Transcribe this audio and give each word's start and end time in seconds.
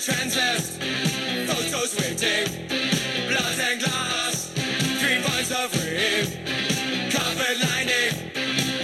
transist, 0.00 0.80
photos 1.46 1.94
waiting, 2.00 2.46
blood 3.28 3.58
and 3.60 3.82
glass, 3.82 4.50
three 4.98 5.20
pints 5.22 5.50
of 5.50 5.70
rim, 5.84 6.24
carpet 7.10 7.60
lining, 7.60 8.16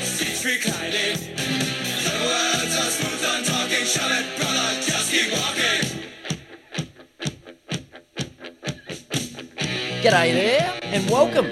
seats 0.02 0.44
reclining. 0.44 1.16
The 2.04 2.12
words 2.20 2.76
are 2.76 2.90
smooth 2.90 3.24
on 3.32 3.44
talking, 3.44 3.86
shove 3.86 4.12
it, 4.12 4.26
brother, 4.36 4.82
just 4.82 5.10
keep 5.10 5.32
walking. 5.32 6.02
G'day 10.02 10.34
there, 10.34 10.78
and 10.82 11.08
welcome 11.08 11.50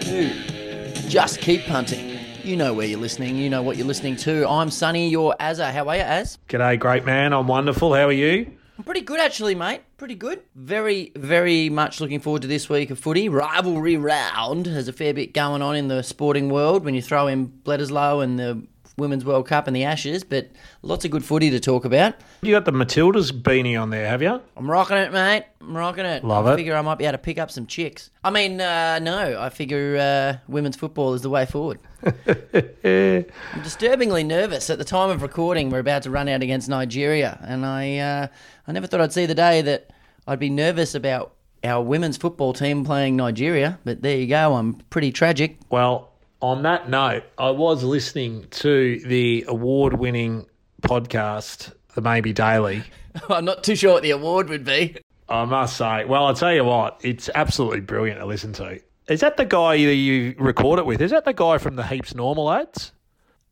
to 0.00 1.08
Just 1.08 1.40
Keep 1.40 1.64
Punting. 1.64 2.18
You 2.44 2.56
know 2.56 2.74
where 2.74 2.86
you're 2.86 3.00
listening, 3.00 3.36
you 3.36 3.48
know 3.48 3.62
what 3.62 3.78
you're 3.78 3.86
listening 3.86 4.16
to. 4.16 4.46
I'm 4.46 4.70
Sunny, 4.70 5.08
you're 5.08 5.34
Azza. 5.40 5.72
How 5.72 5.88
are 5.88 5.96
you, 5.96 6.02
Az? 6.02 6.36
G'day, 6.50 6.78
great 6.78 7.06
man. 7.06 7.32
I'm 7.32 7.46
wonderful. 7.46 7.94
How 7.94 8.08
are 8.08 8.12
you? 8.12 8.55
Pretty 8.86 9.00
good, 9.00 9.18
actually, 9.18 9.56
mate. 9.56 9.82
Pretty 9.96 10.14
good. 10.14 10.42
Very, 10.54 11.10
very 11.16 11.68
much 11.68 12.00
looking 12.00 12.20
forward 12.20 12.42
to 12.42 12.48
this 12.48 12.68
week 12.68 12.88
of 12.90 13.00
footy. 13.00 13.28
Rivalry 13.28 13.96
round. 13.96 14.66
There's 14.66 14.86
a 14.86 14.92
fair 14.92 15.12
bit 15.12 15.34
going 15.34 15.60
on 15.60 15.74
in 15.74 15.88
the 15.88 16.02
sporting 16.02 16.50
world 16.50 16.84
when 16.84 16.94
you 16.94 17.02
throw 17.02 17.26
in 17.26 17.48
Bledisloe 17.48 18.22
and 18.22 18.38
the 18.38 18.64
Women's 18.98 19.24
World 19.24 19.46
Cup 19.46 19.66
and 19.66 19.76
the 19.76 19.84
Ashes, 19.84 20.24
but 20.24 20.48
lots 20.82 21.04
of 21.04 21.10
good 21.10 21.24
footy 21.24 21.50
to 21.50 21.60
talk 21.60 21.84
about. 21.84 22.14
You 22.40 22.52
got 22.52 22.64
the 22.64 22.72
Matildas 22.72 23.30
beanie 23.30 23.80
on 23.80 23.90
there, 23.90 24.08
have 24.08 24.22
you? 24.22 24.40
I'm 24.56 24.70
rocking 24.70 24.96
it, 24.96 25.12
mate. 25.12 25.44
I'm 25.60 25.76
rocking 25.76 26.06
it. 26.06 26.24
Love 26.24 26.46
I 26.46 26.54
it. 26.54 26.56
figure 26.56 26.74
I 26.74 26.80
might 26.80 26.96
be 26.96 27.04
able 27.04 27.12
to 27.12 27.18
pick 27.18 27.36
up 27.38 27.50
some 27.50 27.66
chicks. 27.66 28.10
I 28.24 28.30
mean, 28.30 28.60
uh, 28.60 28.98
no, 29.00 29.38
I 29.38 29.50
figure 29.50 29.96
uh, 29.98 30.38
women's 30.50 30.76
football 30.76 31.12
is 31.12 31.20
the 31.22 31.28
way 31.30 31.44
forward. 31.44 31.78
I'm 32.04 33.62
disturbingly 33.62 34.24
nervous. 34.24 34.70
At 34.70 34.78
the 34.78 34.84
time 34.84 35.10
of 35.10 35.22
recording, 35.22 35.70
we're 35.70 35.78
about 35.80 36.02
to 36.04 36.10
run 36.10 36.28
out 36.28 36.42
against 36.42 36.68
Nigeria, 36.68 37.38
and 37.46 37.66
I, 37.66 37.98
uh, 37.98 38.26
I 38.66 38.72
never 38.72 38.86
thought 38.86 39.00
I'd 39.00 39.12
see 39.12 39.26
the 39.26 39.34
day 39.34 39.60
that 39.62 39.90
I'd 40.26 40.38
be 40.38 40.50
nervous 40.50 40.94
about 40.94 41.34
our 41.64 41.82
women's 41.82 42.16
football 42.16 42.52
team 42.52 42.84
playing 42.84 43.16
Nigeria. 43.16 43.78
But 43.84 44.02
there 44.02 44.16
you 44.16 44.26
go. 44.26 44.54
I'm 44.54 44.74
pretty 44.90 45.12
tragic. 45.12 45.58
Well, 45.70 46.12
on 46.40 46.62
that 46.62 46.88
note, 46.88 47.24
I 47.38 47.50
was 47.50 47.82
listening 47.82 48.46
to 48.50 49.00
the 49.00 49.44
award 49.48 49.94
winning 49.94 50.46
podcast, 50.82 51.72
The 51.94 52.00
Maybe 52.00 52.32
Daily. 52.32 52.82
I'm 53.28 53.44
not 53.44 53.64
too 53.64 53.74
sure 53.76 53.94
what 53.94 54.02
the 54.02 54.10
award 54.10 54.48
would 54.48 54.64
be. 54.64 54.96
I 55.28 55.44
must 55.44 55.76
say, 55.76 56.04
well, 56.04 56.26
I'll 56.26 56.34
tell 56.34 56.54
you 56.54 56.64
what, 56.64 57.00
it's 57.02 57.28
absolutely 57.34 57.80
brilliant 57.80 58.20
to 58.20 58.26
listen 58.26 58.52
to. 58.54 58.80
Is 59.08 59.20
that 59.20 59.36
the 59.36 59.44
guy 59.44 59.76
that 59.84 59.94
you 59.94 60.34
record 60.38 60.78
it 60.78 60.86
with? 60.86 61.00
Is 61.00 61.10
that 61.10 61.24
the 61.24 61.32
guy 61.32 61.58
from 61.58 61.76
the 61.76 61.84
Heaps 61.84 62.14
Normal 62.14 62.50
ads? 62.50 62.92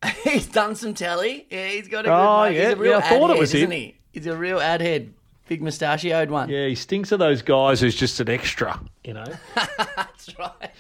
he's 0.25 0.47
done 0.47 0.75
some 0.75 0.95
telly. 0.95 1.47
Yeah, 1.51 1.69
he's 1.69 1.89
got 1.89 2.01
a 2.01 2.09
good. 2.09 2.15
Oh, 2.15 2.43
mate. 2.43 2.53
He's 2.53 2.63
yeah. 2.63 2.71
a 2.71 2.77
real 2.77 2.91
Yeah, 2.93 2.99
I 2.99 3.09
thought 3.09 3.31
it 3.31 3.39
was 3.39 3.53
head, 3.53 3.63
him. 3.63 3.73
isn't 3.73 3.81
he? 3.81 3.97
He's 4.13 4.27
a 4.27 4.37
real 4.37 4.61
ad 4.61 4.81
head, 4.81 5.15
big 5.49 5.63
mustachioed 5.63 6.31
one. 6.31 6.49
Yeah, 6.49 6.67
he 6.67 6.75
stinks 6.75 7.11
of 7.13 7.19
those 7.19 7.43
guys 7.43 7.81
who's 7.81 7.95
just 7.95 8.21
an 8.21 8.29
extra, 8.29 8.81
you 9.03 9.15
know? 9.15 9.25
That's 9.55 10.39
right. 10.39 10.71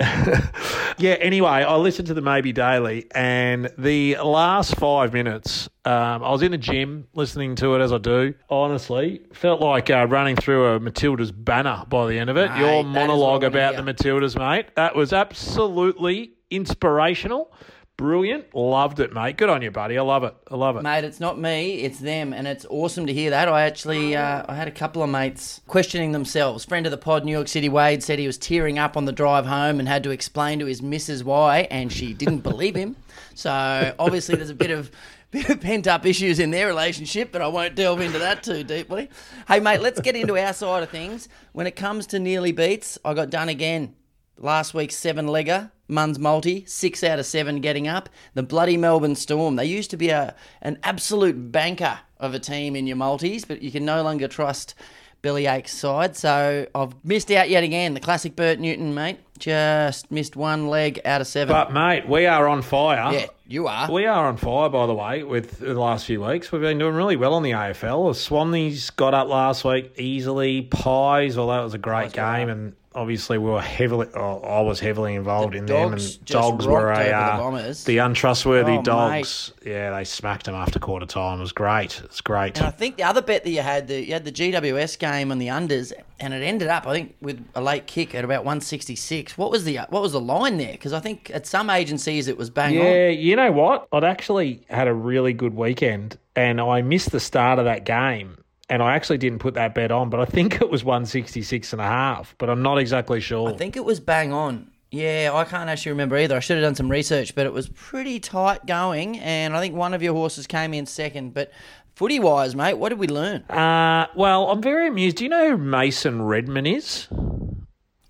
Yeah, 1.00 1.12
anyway, 1.12 1.48
I 1.48 1.76
listened 1.76 2.08
to 2.08 2.14
the 2.14 2.20
Maybe 2.20 2.52
Daily, 2.52 3.06
and 3.14 3.70
the 3.78 4.16
last 4.16 4.74
five 4.74 5.12
minutes, 5.12 5.68
um, 5.84 6.24
I 6.24 6.30
was 6.30 6.42
in 6.42 6.50
the 6.50 6.58
gym 6.58 7.06
listening 7.14 7.54
to 7.56 7.76
it 7.76 7.80
as 7.80 7.92
I 7.92 7.98
do. 7.98 8.34
Honestly, 8.50 9.20
felt 9.32 9.60
like 9.60 9.90
uh, 9.90 10.08
running 10.08 10.34
through 10.34 10.74
a 10.74 10.80
Matilda's 10.80 11.30
banner 11.30 11.84
by 11.88 12.08
the 12.08 12.18
end 12.18 12.30
of 12.30 12.36
it. 12.36 12.50
Mate, 12.50 12.58
Your 12.58 12.68
that 12.68 12.78
is 12.80 12.84
what 12.84 12.98
I 13.00 13.06
monologue 13.06 13.44
about 13.44 13.76
the 13.76 13.82
Matildas, 13.82 14.36
mate, 14.36 14.74
that 14.74 14.96
was 14.96 15.12
absolutely 15.12 16.32
inspirational. 16.50 17.52
Brilliant. 17.98 18.54
Loved 18.54 19.00
it, 19.00 19.12
mate. 19.12 19.36
Good 19.36 19.50
on 19.50 19.60
you, 19.60 19.72
buddy. 19.72 19.98
I 19.98 20.02
love 20.02 20.22
it. 20.22 20.32
I 20.48 20.54
love 20.54 20.76
it. 20.76 20.84
Mate, 20.84 21.02
it's 21.02 21.18
not 21.18 21.36
me, 21.36 21.80
it's 21.80 21.98
them, 21.98 22.32
and 22.32 22.46
it's 22.46 22.64
awesome 22.70 23.06
to 23.06 23.12
hear 23.12 23.30
that. 23.30 23.48
I 23.48 23.62
actually, 23.62 24.14
uh, 24.14 24.44
I 24.48 24.54
had 24.54 24.68
a 24.68 24.70
couple 24.70 25.02
of 25.02 25.10
mates 25.10 25.60
questioning 25.66 26.12
themselves. 26.12 26.64
Friend 26.64 26.86
of 26.86 26.92
the 26.92 26.96
pod, 26.96 27.24
New 27.24 27.32
York 27.32 27.48
City 27.48 27.68
Wade, 27.68 28.04
said 28.04 28.20
he 28.20 28.28
was 28.28 28.38
tearing 28.38 28.78
up 28.78 28.96
on 28.96 29.04
the 29.04 29.10
drive 29.10 29.46
home 29.46 29.80
and 29.80 29.88
had 29.88 30.04
to 30.04 30.10
explain 30.10 30.60
to 30.60 30.66
his 30.66 30.80
missus 30.80 31.24
why, 31.24 31.66
and 31.72 31.92
she 31.92 32.14
didn't 32.14 32.38
believe 32.44 32.76
him. 32.76 32.94
So 33.34 33.92
obviously, 33.98 34.36
there's 34.36 34.50
a 34.50 34.54
bit 34.54 34.70
of 34.70 34.92
bit 35.32 35.50
of 35.50 35.60
pent 35.60 35.88
up 35.88 36.06
issues 36.06 36.38
in 36.38 36.52
their 36.52 36.68
relationship, 36.68 37.32
but 37.32 37.42
I 37.42 37.48
won't 37.48 37.74
delve 37.74 38.00
into 38.00 38.20
that 38.20 38.44
too 38.44 38.62
deeply. 38.62 39.10
Hey, 39.48 39.58
mate, 39.58 39.80
let's 39.80 40.00
get 40.00 40.14
into 40.14 40.38
our 40.38 40.52
side 40.52 40.84
of 40.84 40.90
things. 40.90 41.28
When 41.50 41.66
it 41.66 41.74
comes 41.74 42.06
to 42.08 42.20
nearly 42.20 42.52
beats, 42.52 42.96
I 43.04 43.12
got 43.14 43.28
done 43.28 43.48
again. 43.48 43.96
Last 44.40 44.72
week's 44.72 44.96
seven 44.96 45.26
legger, 45.26 45.70
Mun's 45.88 46.18
multi, 46.18 46.64
six 46.66 47.02
out 47.02 47.18
of 47.18 47.26
seven 47.26 47.60
getting 47.60 47.88
up. 47.88 48.08
The 48.34 48.42
bloody 48.42 48.76
Melbourne 48.76 49.16
Storm. 49.16 49.56
They 49.56 49.64
used 49.64 49.90
to 49.90 49.96
be 49.96 50.10
a 50.10 50.34
an 50.62 50.78
absolute 50.84 51.50
banker 51.50 51.98
of 52.20 52.34
a 52.34 52.38
team 52.38 52.76
in 52.76 52.86
your 52.86 52.96
multis, 52.96 53.44
but 53.44 53.62
you 53.62 53.70
can 53.72 53.84
no 53.84 54.02
longer 54.02 54.28
trust 54.28 54.74
Bellyache's 55.22 55.72
side. 55.72 56.16
So 56.16 56.66
I've 56.74 56.94
missed 57.04 57.30
out 57.32 57.50
yet 57.50 57.64
again. 57.64 57.94
The 57.94 58.00
classic 58.00 58.36
Bert 58.36 58.60
Newton, 58.60 58.94
mate. 58.94 59.18
Just 59.38 60.10
missed 60.10 60.36
one 60.36 60.68
leg 60.68 61.00
out 61.04 61.20
of 61.20 61.26
seven. 61.26 61.52
But, 61.52 61.72
mate, 61.72 62.08
we 62.08 62.26
are 62.26 62.48
on 62.48 62.62
fire. 62.62 63.12
yeah, 63.12 63.26
you 63.46 63.66
are. 63.68 63.90
We 63.90 64.06
are 64.06 64.26
on 64.26 64.36
fire, 64.36 64.68
by 64.68 64.86
the 64.86 64.94
way, 64.94 65.22
with 65.22 65.58
the 65.58 65.74
last 65.74 66.06
few 66.06 66.22
weeks. 66.22 66.50
We've 66.52 66.60
been 66.60 66.78
doing 66.78 66.94
really 66.94 67.16
well 67.16 67.34
on 67.34 67.42
the 67.42 67.52
AFL. 67.52 68.14
Swannies 68.14 68.94
got 68.94 69.14
up 69.14 69.28
last 69.28 69.64
week 69.64 69.92
easily. 69.96 70.62
Pies, 70.62 71.38
although 71.38 71.60
it 71.60 71.64
was 71.64 71.74
a 71.74 71.78
great 71.78 72.12
game, 72.12 72.48
and 72.48 72.74
obviously 72.94 73.38
we 73.38 73.50
were 73.50 73.60
heavily. 73.60 74.06
Oh, 74.14 74.40
I 74.40 74.60
was 74.60 74.80
heavily 74.80 75.14
involved 75.14 75.54
The 75.54 75.58
in 75.58 75.66
them, 75.66 75.92
and 75.94 76.24
dogs 76.24 76.66
were 76.66 76.90
a 76.90 76.94
over 76.94 77.04
the 77.04 77.12
uh, 77.16 77.36
Bombers. 77.38 77.84
the 77.84 77.98
untrustworthy 77.98 78.78
Oh, 78.78 78.82
dogs. 78.82 79.52
Yeah, 79.64 79.90
they 79.96 80.04
smacked 80.04 80.46
them 80.46 80.54
after 80.54 80.78
quarter 80.78 81.06
time. 81.06 81.38
It 81.38 81.42
was 81.42 81.52
great. 81.52 82.00
It's 82.04 82.20
great. 82.20 82.58
And 82.58 82.66
I 82.66 82.70
think 82.70 82.96
the 82.96 83.04
other 83.04 83.22
bet 83.22 83.44
that 83.44 83.50
you 83.50 83.62
had, 83.62 83.88
the, 83.88 84.04
you 84.04 84.12
had 84.12 84.24
the 84.24 84.32
GWS 84.32 84.98
game 84.98 85.30
on 85.30 85.38
the 85.38 85.48
unders, 85.48 85.92
and 86.20 86.34
it 86.34 86.42
ended 86.42 86.68
up, 86.68 86.86
I 86.86 86.92
think, 86.92 87.16
with 87.20 87.44
a 87.54 87.60
late 87.60 87.86
kick 87.86 88.14
at 88.14 88.24
about 88.24 88.44
166. 88.44 89.38
What 89.38 89.50
was 89.50 89.64
the 89.64 89.78
what 89.90 90.02
was 90.02 90.12
the 90.12 90.20
line 90.20 90.56
there? 90.56 90.72
Because 90.72 90.92
I 90.92 91.00
think 91.00 91.30
at 91.32 91.46
some 91.46 91.70
agencies 91.70 92.28
it 92.28 92.36
was 92.36 92.50
bang 92.50 92.78
on. 92.78 92.84
Yeah, 92.84 93.08
you 93.08 93.36
know 93.36 93.52
what? 93.52 93.88
I'd 93.92 94.04
actually 94.04 94.62
had 94.68 94.88
a 94.88 94.94
really 94.94 95.32
good 95.32 95.54
weekend 95.54 96.18
and 96.34 96.60
I 96.60 96.82
missed 96.82 97.10
the 97.10 97.20
start 97.20 97.58
of 97.58 97.64
that 97.64 97.84
game. 97.84 98.37
And 98.70 98.82
I 98.82 98.94
actually 98.94 99.18
didn't 99.18 99.38
put 99.38 99.54
that 99.54 99.74
bet 99.74 99.90
on, 99.90 100.10
but 100.10 100.20
I 100.20 100.26
think 100.26 100.60
it 100.60 100.68
was 100.68 100.84
166 100.84 101.72
and 101.72 101.80
a 101.80 101.86
half, 101.86 102.34
but 102.38 102.50
I'm 102.50 102.62
not 102.62 102.78
exactly 102.78 103.20
sure. 103.20 103.48
I 103.48 103.56
think 103.56 103.76
it 103.76 103.84
was 103.84 103.98
bang 103.98 104.32
on. 104.32 104.70
Yeah, 104.90 105.32
I 105.34 105.44
can't 105.44 105.68
actually 105.68 105.92
remember 105.92 106.16
either. 106.16 106.36
I 106.36 106.40
should 106.40 106.56
have 106.56 106.64
done 106.64 106.74
some 106.74 106.90
research, 106.90 107.34
but 107.34 107.46
it 107.46 107.52
was 107.52 107.68
pretty 107.68 108.20
tight 108.20 108.64
going, 108.66 109.18
and 109.18 109.54
I 109.54 109.60
think 109.60 109.74
one 109.74 109.92
of 109.94 110.02
your 110.02 110.14
horses 110.14 110.46
came 110.46 110.72
in 110.72 110.86
second. 110.86 111.34
But 111.34 111.50
footy 111.94 112.18
wise, 112.20 112.54
mate, 112.54 112.74
what 112.74 112.88
did 112.90 112.98
we 112.98 113.06
learn? 113.06 113.42
uh, 113.50 114.06
well, 114.14 114.50
I'm 114.50 114.62
very 114.62 114.88
amused. 114.88 115.16
Do 115.18 115.24
you 115.24 115.30
know 115.30 115.50
who 115.50 115.56
Mason 115.58 116.22
Redman 116.22 116.66
is? 116.66 117.08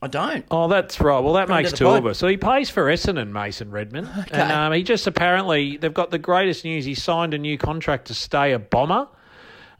I 0.00 0.06
don't. 0.06 0.44
Oh, 0.52 0.68
that's 0.68 1.00
right. 1.00 1.18
Well, 1.18 1.32
that 1.32 1.48
Friend 1.48 1.64
makes 1.64 1.76
two 1.76 1.84
pod. 1.84 1.98
of 1.98 2.06
us. 2.06 2.18
So 2.18 2.28
he 2.28 2.36
plays 2.36 2.70
for 2.70 2.84
Essendon, 2.84 3.32
Mason 3.32 3.72
Redman. 3.72 4.08
And 4.30 4.52
um, 4.52 4.72
he 4.72 4.84
just 4.84 5.08
apparently, 5.08 5.76
they've 5.76 5.92
got 5.92 6.12
the 6.12 6.18
greatest 6.18 6.64
news. 6.64 6.84
He 6.84 6.94
signed 6.94 7.34
a 7.34 7.38
new 7.38 7.58
contract 7.58 8.06
to 8.06 8.14
stay 8.14 8.52
a 8.52 8.60
bomber. 8.60 9.08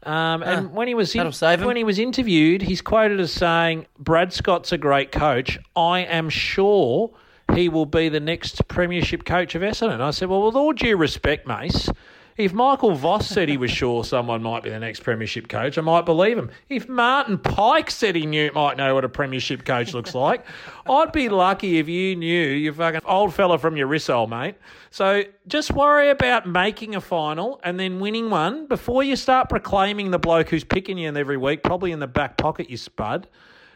Um, 0.03 0.43
and 0.43 0.73
when 0.73 0.87
he 0.87 0.95
was 0.95 1.13
in, 1.13 1.31
when 1.65 1.75
he 1.75 1.83
was 1.83 1.99
interviewed, 1.99 2.61
he's 2.61 2.81
quoted 2.81 3.19
as 3.19 3.31
saying, 3.31 3.85
"Brad 3.97 4.31
Scott's 4.31 4.71
a 4.71 4.77
great 4.77 5.11
coach. 5.11 5.59
I 5.75 5.99
am 5.99 6.29
sure 6.29 7.11
he 7.53 7.67
will 7.67 7.85
be 7.85 8.07
the 8.07 8.19
next 8.19 8.65
premiership 8.69 9.25
coach 9.25 9.55
of 9.55 9.61
Essendon." 9.61 9.99
I 9.99 10.11
said, 10.11 10.29
"Well, 10.29 10.45
with 10.45 10.55
all 10.55 10.71
due 10.71 10.95
respect, 10.95 11.45
Mace, 11.47 11.89
if 12.39 12.53
Michael 12.53 12.95
Voss 12.95 13.27
said 13.27 13.49
he 13.49 13.57
was 13.57 13.69
sure 13.69 14.05
someone 14.05 14.41
might 14.41 14.63
be 14.63 14.69
the 14.69 14.79
next 14.79 15.03
premiership 15.03 15.49
coach, 15.49 15.77
I 15.77 15.81
might 15.81 16.05
believe 16.05 16.37
him. 16.37 16.49
If 16.69 16.87
Martin 16.87 17.37
Pike 17.37 17.91
said 17.91 18.15
he 18.15 18.25
knew 18.25 18.49
might 18.55 18.77
know 18.77 18.95
what 18.95 19.03
a 19.03 19.09
premiership 19.09 19.65
coach 19.65 19.93
looks 19.93 20.15
like, 20.15 20.45
I'd 20.89 21.11
be 21.11 21.27
lucky 21.27 21.79
if 21.79 21.89
you 21.89 22.15
knew, 22.15 22.47
you 22.47 22.71
fucking 22.71 23.01
old 23.03 23.33
fella 23.33 23.57
from 23.57 23.75
your 23.75 23.89
Rissole, 23.89 24.29
mate. 24.29 24.55
So 24.89 25.23
just 25.47 25.71
worry 25.73 26.09
about 26.11 26.47
making 26.47 26.95
a 26.95 27.01
final 27.01 27.59
and 27.61 27.77
then 27.77 27.99
winning 27.99 28.29
one 28.29 28.67
before 28.67 29.03
you 29.03 29.17
start 29.17 29.49
proclaiming 29.49 30.11
the 30.11 30.19
bloke 30.19 30.47
who's 30.47 30.63
picking 30.63 30.97
you 30.97 31.09
in 31.09 31.17
every 31.17 31.35
week, 31.37 31.61
probably 31.61 31.91
in 31.91 31.99
the 31.99 32.07
back 32.07 32.37
pocket, 32.37 32.69
you 32.69 32.77
spud, 32.77 33.27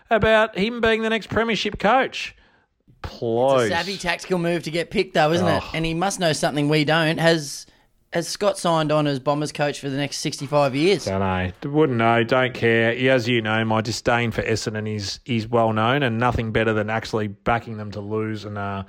about 0.10 0.58
him 0.58 0.80
being 0.80 1.02
the 1.02 1.10
next 1.10 1.28
premiership 1.28 1.80
coach. 1.80 2.34
Please. 3.02 3.68
Savvy 3.68 3.98
tactical 3.98 4.40
move 4.40 4.64
to 4.64 4.72
get 4.72 4.90
picked, 4.90 5.16
though, 5.16 5.34
isn't 5.34 5.46
it? 5.46 5.62
Oh. 5.62 5.72
And 5.74 5.86
he 5.86 5.94
must 5.94 6.22
know 6.22 6.32
something 6.32 6.70
we 6.70 6.86
don't. 6.86 7.18
Has 7.18 7.66
has 8.14 8.28
Scott 8.28 8.58
signed 8.58 8.92
on 8.92 9.08
as 9.08 9.20
Bombers 9.20 9.52
coach 9.52 9.80
for 9.80 9.90
the 9.90 9.98
next 9.98 10.18
sixty-five 10.18 10.76
years? 10.76 11.06
Don't 11.06 11.20
know. 11.20 11.52
Wouldn't 11.64 11.98
know. 11.98 12.24
Don't 12.24 12.54
care. 12.54 13.12
As 13.12 13.28
you 13.28 13.42
know, 13.42 13.66
my 13.66 13.82
disdain 13.82 14.32
for 14.32 14.44
Essendon 14.44 14.94
is 14.94 15.20
is 15.26 15.48
well 15.48 15.74
known, 15.74 16.04
and 16.04 16.20
nothing 16.20 16.52
better 16.52 16.74
than 16.74 16.90
actually 16.90 17.28
backing 17.28 17.78
them 17.78 17.92
to 17.92 18.00
lose 18.00 18.46
and 18.46 18.58
uh, 18.58 18.84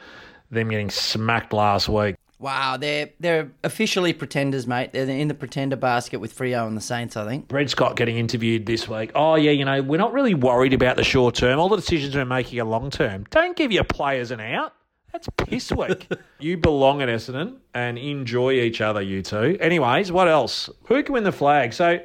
them 0.50 0.68
getting 0.68 0.90
smacked 0.90 1.52
last 1.52 1.88
week. 1.88 2.16
Wow, 2.38 2.76
they're 2.76 3.10
they're 3.20 3.50
officially 3.62 4.12
pretenders, 4.12 4.66
mate. 4.66 4.92
They're 4.92 5.08
in 5.08 5.28
the 5.28 5.34
pretender 5.34 5.76
basket 5.76 6.20
with 6.20 6.36
Freo 6.36 6.66
and 6.66 6.76
the 6.76 6.82
Saints, 6.82 7.16
I 7.16 7.26
think. 7.26 7.48
Brad 7.48 7.70
Scott 7.70 7.96
getting 7.96 8.18
interviewed 8.18 8.66
this 8.66 8.86
week. 8.86 9.12
Oh 9.14 9.36
yeah, 9.36 9.52
you 9.52 9.64
know 9.64 9.80
we're 9.82 9.96
not 9.96 10.12
really 10.12 10.34
worried 10.34 10.74
about 10.74 10.96
the 10.96 11.04
short 11.04 11.36
term. 11.36 11.58
All 11.58 11.70
the 11.70 11.76
decisions 11.76 12.14
we're 12.14 12.26
making 12.26 12.60
are 12.60 12.64
long 12.64 12.90
term. 12.90 13.24
Don't 13.30 13.56
give 13.56 13.72
your 13.72 13.84
players 13.84 14.30
an 14.30 14.40
out. 14.40 14.74
That's 15.14 15.28
piss 15.36 15.70
week. 15.70 16.08
you 16.40 16.56
belong 16.56 17.00
at 17.00 17.08
Essendon 17.08 17.58
and 17.72 17.96
enjoy 17.96 18.54
each 18.54 18.80
other, 18.80 19.00
you 19.00 19.22
two. 19.22 19.56
Anyways, 19.60 20.10
what 20.10 20.26
else? 20.26 20.68
Who 20.86 21.00
can 21.04 21.12
win 21.12 21.22
the 21.22 21.30
flag? 21.30 21.72
So 21.72 22.00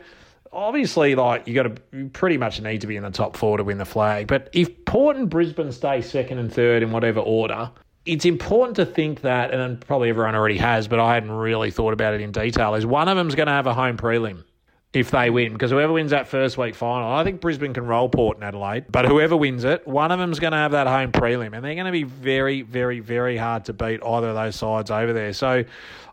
obviously, 0.54 1.16
like 1.16 1.48
you 1.48 1.56
got 1.56 1.64
to 1.64 1.82
you 1.92 2.10
pretty 2.10 2.38
much 2.38 2.62
need 2.62 2.82
to 2.82 2.88
be 2.88 2.98
in 2.98 3.02
the 3.02 3.10
top 3.10 3.36
four 3.36 3.58
to 3.58 3.64
win 3.64 3.80
the 3.80 3.86
flag. 3.86 4.28
But 4.28 4.52
if 4.54 4.86
Port 4.86 5.16
and 5.16 5.28
Brisbane 5.28 5.72
stay 5.72 6.04
second 6.04 6.38
and 6.38 6.54
third 6.54 6.84
in 6.84 6.92
whatever 6.92 7.20
order, 7.20 7.72
it's 8.06 8.26
important 8.26 8.76
to 8.76 8.86
think 8.86 9.22
that, 9.22 9.52
and 9.52 9.82
probably 9.82 10.10
everyone 10.10 10.36
already 10.36 10.58
has, 10.58 10.88
but 10.88 11.00
I 11.00 11.16
hadn't 11.16 11.32
really 11.32 11.72
thought 11.72 11.94
about 11.94 12.14
it 12.14 12.22
in 12.22 12.32
detail. 12.32 12.76
Is 12.76 12.86
one 12.86 13.08
of 13.08 13.18
them's 13.18 13.34
going 13.34 13.48
to 13.48 13.54
have 13.54 13.66
a 13.66 13.74
home 13.74 13.98
prelim 13.98 14.44
if 14.91 15.12
they 15.12 15.30
win, 15.30 15.53
because 15.53 15.69
whoever 15.69 15.94
wins 15.94 16.12
that 16.12 16.27
first 16.27 16.57
week 16.57 16.74
final, 16.74 17.12
I 17.12 17.24
think 17.24 17.41
Brisbane 17.41 17.74
can 17.74 17.86
roll 17.86 18.09
Port 18.09 18.38
and 18.38 18.44
Adelaide, 18.44 18.86
but 18.89 19.06
whoever 19.06 19.38
wins 19.38 19.63
it, 19.63 19.88
one 19.88 20.12
of 20.12 20.18
them's 20.18 20.39
going 20.39 20.51
to 20.51 20.57
have 20.57 20.71
that 20.71 20.88
home 20.88 21.12
prelim, 21.12 21.53
and 21.53 21.63
they're 21.63 21.75
going 21.75 21.86
to 21.86 21.91
be 21.91 22.03
very, 22.03 22.63
very, 22.63 23.00
very 23.00 23.38
hard 23.38 23.65
to 23.65 23.74
beat 23.74 24.01
either 24.03 24.30
of 24.30 24.36
those 24.36 24.56
sides 24.56 24.89
over 24.89 25.13
there. 25.13 25.31
So 25.33 25.63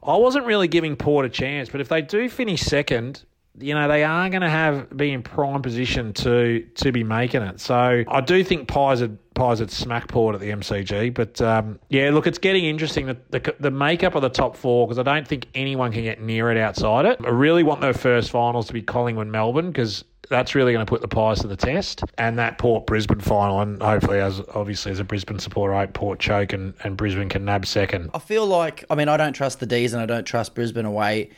I 0.03 0.17
wasn't 0.17 0.45
really 0.45 0.69
giving 0.69 0.95
Port 0.95 1.25
a 1.25 1.31
chance, 1.31 1.71
but 1.71 1.81
if 1.81 1.89
they 1.89 2.03
do 2.03 2.29
finish 2.29 2.61
second, 2.61 3.25
you 3.59 3.75
know 3.75 3.89
they 3.89 4.05
are 4.05 4.29
going 4.29 4.43
to 4.43 4.51
have 4.51 4.97
be 4.97 5.13
in 5.13 5.23
prime 5.23 5.63
position 5.63 6.13
to 6.15 6.67
to 6.77 6.93
be 6.93 7.05
making 7.05 7.43
it. 7.43 7.61
So 7.61 8.05
I 8.07 8.21
do 8.21 8.43
think 8.45 8.69
Pies 8.69 9.01
had 9.01 9.19
Pies 9.35 9.59
had 9.59 9.71
smack 9.71 10.09
Port 10.09 10.35
at 10.35 10.41
the 10.41 10.51
MCG, 10.51 11.13
but 11.13 11.41
um, 11.41 11.79
yeah, 11.89 12.11
look, 12.11 12.27
it's 12.27 12.39
getting 12.39 12.65
interesting 12.65 13.07
the 13.07 13.17
the, 13.31 13.55
the 13.61 13.71
makeup 13.71 14.15
of 14.15 14.23
the 14.23 14.29
top 14.29 14.57
four 14.57 14.87
because 14.87 14.99
I 14.99 15.03
don't 15.03 15.27
think 15.27 15.47
anyone 15.55 15.93
can 15.93 16.03
get 16.03 16.21
near 16.21 16.51
it 16.51 16.59
outside 16.59 17.07
it. 17.07 17.19
I 17.25 17.29
really 17.29 17.63
want 17.63 17.81
their 17.81 17.95
first 17.95 18.31
finals 18.31 18.67
to 18.69 18.73
be 18.73 18.83
Collingwood 18.83 19.29
Melbourne 19.29 19.69
because 19.69 20.05
that's 20.29 20.55
really 20.55 20.73
going 20.73 20.85
to 20.85 20.89
put 20.89 21.01
the 21.01 21.09
Pies 21.09 21.41
to 21.41 21.47
the 21.47 21.57
test. 21.57 22.03
And 22.19 22.39
that 22.39 22.59
Port 22.59 22.87
Brisbane 22.87 23.21
final, 23.21 23.61
and 23.61 23.81
hopefully, 23.83 24.21
as 24.21 24.41
obviously 24.55 24.93
as 24.93 24.99
a 24.99 25.05
Brisbane 25.05 25.39
supporter, 25.39 25.75
I 25.75 25.81
hope 25.85 25.95
Port 25.95 26.19
choke 26.19 26.53
and, 26.53 26.75
and 26.83 26.97
Brisbane 26.97 27.29
can 27.29 27.45
nab 27.45 27.67
second. 27.67 28.11
I 28.15 28.19
feel 28.19 28.47
like, 28.47 28.85
I 28.91 28.95
mean, 28.95 29.09
I 29.09 29.17
don't 29.17 29.33
trust 29.33 29.61
the 29.61 29.67
D's 29.67 29.93
and 29.93 30.03
I 30.03 30.07
don't 30.07 30.25
trust 30.25 30.55
Brisbane 30.55 30.85
away. 30.85 31.31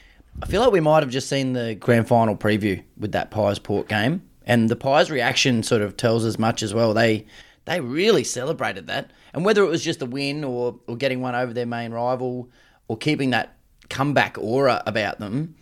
I 0.43 0.47
feel 0.47 0.61
like 0.63 0.73
we 0.73 0.81
might 0.81 1.03
have 1.03 1.11
just 1.11 1.29
seen 1.29 1.53
the 1.53 1.75
grand 1.75 2.09
final 2.09 2.37
preview 2.37 2.83
with 2.97 3.13
that 3.13 3.31
Pies 3.31 3.59
Port 3.59 3.89
game, 3.89 4.23
and 4.47 4.69
the 4.69 4.77
Pies 4.77 5.11
reaction 5.11 5.63
sort 5.63 5.83
of 5.83 5.97
tells 5.97 6.25
as 6.25 6.39
much 6.39 6.63
as 6.63 6.73
well. 6.73 6.95
They 6.95 7.27
they 7.65 7.81
really 7.81 8.25
celebrated 8.25 8.87
that, 8.87 9.11
and 9.35 9.45
whether 9.45 9.63
it 9.63 9.69
was 9.69 9.83
just 9.83 10.01
a 10.01 10.07
win 10.07 10.45
or 10.45 10.79
or 10.87 10.97
getting 10.97 11.21
one 11.21 11.35
over 11.35 11.53
their 11.53 11.67
main 11.67 11.93
rival 11.93 12.49
or 12.87 12.97
keeping 12.97 13.31
that 13.31 13.57
comeback 13.91 14.39
aura 14.39 14.83
about 14.87 15.19
them, 15.19 15.57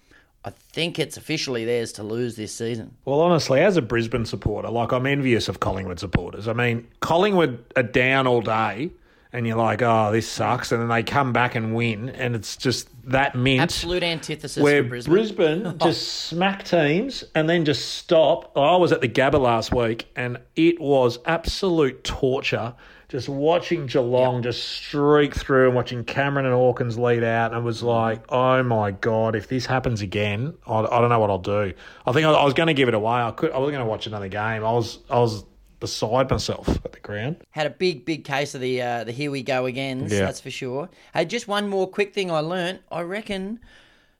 I 0.45 0.51
think 0.51 0.99
it's 0.99 1.17
officially 1.17 1.65
theirs 1.65 1.93
to 1.95 2.03
lose 2.03 2.37
this 2.37 2.55
season. 2.55 2.95
Well, 3.05 3.21
honestly, 3.21 3.61
as 3.61 3.77
a 3.77 3.83
Brisbane 3.83 4.27
supporter, 4.27 4.69
like 4.69 4.93
I'm 4.93 5.07
envious 5.07 5.49
of 5.49 5.59
Collingwood 5.59 5.99
supporters. 5.99 6.47
I 6.47 6.53
mean, 6.53 6.87
Collingwood 7.01 7.65
are 7.75 7.83
down 7.83 8.27
all 8.27 8.43
day, 8.43 8.91
and 9.33 9.47
you're 9.47 9.57
like, 9.57 9.83
oh, 9.83 10.11
this 10.13 10.29
sucks, 10.29 10.73
and 10.73 10.81
then 10.81 10.89
they 10.89 11.03
come 11.03 11.33
back 11.33 11.55
and 11.55 11.75
win, 11.75 12.09
and 12.11 12.35
it's 12.35 12.57
just 12.57 12.89
that 13.11 13.35
mint. 13.35 13.61
Absolute 13.61 14.03
antithesis 14.03 14.63
Where 14.63 14.83
for 14.83 14.89
Brisbane. 14.89 15.13
Brisbane 15.13 15.79
just 15.83 16.09
smack 16.27 16.65
teams 16.65 17.25
and 17.35 17.49
then 17.49 17.65
just 17.65 17.95
stop. 17.95 18.53
Oh, 18.57 18.63
I 18.63 18.77
was 18.77 18.93
at 18.93 19.01
the 19.01 19.09
Gabba 19.09 19.41
last 19.41 19.73
week 19.73 20.09
and 20.17 20.39
it 20.57 20.81
was 20.81 21.21
absolute 21.25 22.03
torture 22.03 22.75
just 23.09 23.29
watching 23.29 23.87
Geelong 23.87 24.43
just 24.43 24.65
streak 24.65 25.35
through 25.35 25.67
and 25.67 25.77
watching 25.77 26.03
Cameron 26.03 26.45
and 26.45 26.55
Hawkins 26.55 26.99
lead 26.99 27.23
out. 27.23 27.53
And 27.53 27.61
it 27.61 27.65
was 27.65 27.83
like, 27.83 28.25
oh 28.31 28.63
my 28.65 28.91
God, 28.91 29.37
if 29.37 29.47
this 29.47 29.65
happens 29.65 30.01
again, 30.01 30.55
I, 30.67 30.81
I 30.81 31.01
don't 31.01 31.09
know 31.09 31.21
what 31.21 31.31
I'll 31.31 31.39
do. 31.39 31.73
I 32.05 32.13
think 32.13 32.27
I, 32.27 32.33
I 32.33 32.45
was 32.45 32.55
going 32.55 32.67
to 32.67 32.75
give 32.75 32.89
it 32.89 32.95
away. 32.95 33.15
I 33.15 33.31
could. 33.31 33.53
I 33.53 33.59
was 33.59 33.71
going 33.71 33.85
to 33.85 33.89
watch 33.89 34.07
another 34.09 34.29
game. 34.29 34.65
I 34.65 34.73
was. 34.73 34.99
I 35.09 35.21
was 35.21 35.45
beside 35.81 36.31
myself 36.31 36.69
at 36.85 36.93
the 36.93 37.01
ground. 37.01 37.37
Had 37.51 37.67
a 37.67 37.71
big, 37.71 38.05
big 38.05 38.25
case 38.25 38.55
of 38.55 38.61
the 38.61 38.83
uh, 38.83 39.05
the 39.05 39.13
here 39.13 39.31
we 39.31 39.43
go 39.43 39.67
again. 39.67 40.03
Yeah. 40.09 40.21
That's 40.21 40.41
for 40.41 40.51
sure. 40.51 40.89
Hey, 41.13 41.25
just 41.25 41.49
one 41.49 41.69
more 41.69 41.89
quick 41.89 42.15
thing 42.15 42.31
I 42.31 42.41
learnt. 42.41 42.83
I 42.91 43.03
reckon 43.03 43.61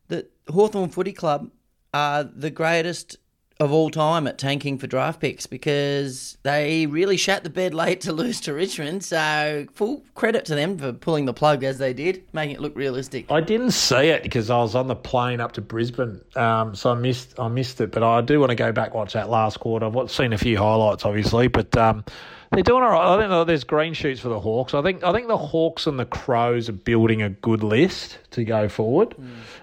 that 0.09 0.31
Hawthorn 0.49 0.91
Footy 0.91 1.13
Club 1.13 1.51
are 1.95 2.25
the 2.25 2.51
greatest 2.51 3.17
of 3.59 3.73
all 3.73 3.91
time 3.91 4.27
at 4.27 4.37
tanking 4.37 4.77
for 4.79 4.87
draft 4.87 5.21
picks 5.21 5.47
because 5.47 6.37
they 6.43 6.87
really 6.87 7.17
shat 7.17 7.43
the 7.43 7.51
bed 7.51 7.73
late 7.73 8.03
to 8.03 8.13
lose 8.13 8.41
to 8.43 8.53
Richmond. 8.53 9.03
So 9.03 9.67
full 9.73 10.05
credit 10.15 10.45
to 10.47 10.55
them 10.55 10.77
for 10.77 10.93
pulling 10.93 11.25
the 11.25 11.33
plug 11.33 11.65
as 11.65 11.79
they 11.79 11.95
did, 11.95 12.23
making 12.33 12.57
it 12.57 12.61
look 12.61 12.77
realistic. 12.77 13.31
I 13.31 13.41
didn't 13.41 13.71
see 13.71 14.09
it 14.09 14.23
because 14.23 14.51
I 14.51 14.59
was 14.59 14.75
on 14.75 14.89
the 14.89 14.97
plane 14.97 15.41
up 15.41 15.53
to 15.53 15.63
Brisbane, 15.63 16.21
um, 16.35 16.75
so 16.75 16.91
I 16.91 16.95
missed 16.95 17.39
I 17.39 17.49
missed 17.49 17.81
it. 17.81 17.93
But 17.93 18.03
I 18.03 18.21
do 18.21 18.41
want 18.41 18.51
to 18.51 18.57
go 18.57 18.73
back 18.73 18.95
watch 18.95 19.15
that 19.15 19.31
last 19.31 19.61
quarter. 19.61 19.87
I've 19.87 20.11
seen 20.11 20.33
a 20.33 20.39
few 20.39 20.59
highlights, 20.59 21.05
obviously, 21.05 21.49
but 21.49 21.75
um, 21.79 22.05
they're 22.53 22.63
doing 22.63 22.83
all 22.83 22.91
right. 22.91 23.15
I 23.15 23.19
think 23.19 23.47
there's 23.47 23.65
green 23.65 23.95
shoots 23.95 24.21
for 24.21 24.29
the 24.29 24.41
Hawks. 24.41 24.75
I 24.75 24.83
think 24.83 25.03
I 25.03 25.13
think 25.13 25.29
the 25.29 25.39
Hawks 25.39 25.87
and 25.87 25.99
the 25.99 26.05
Crows 26.05 26.69
are 26.69 26.73
building 26.75 27.23
a 27.23 27.31
good 27.31 27.63
list 27.63 28.19
to 28.33 28.45
go 28.45 28.69
forward. 28.69 29.15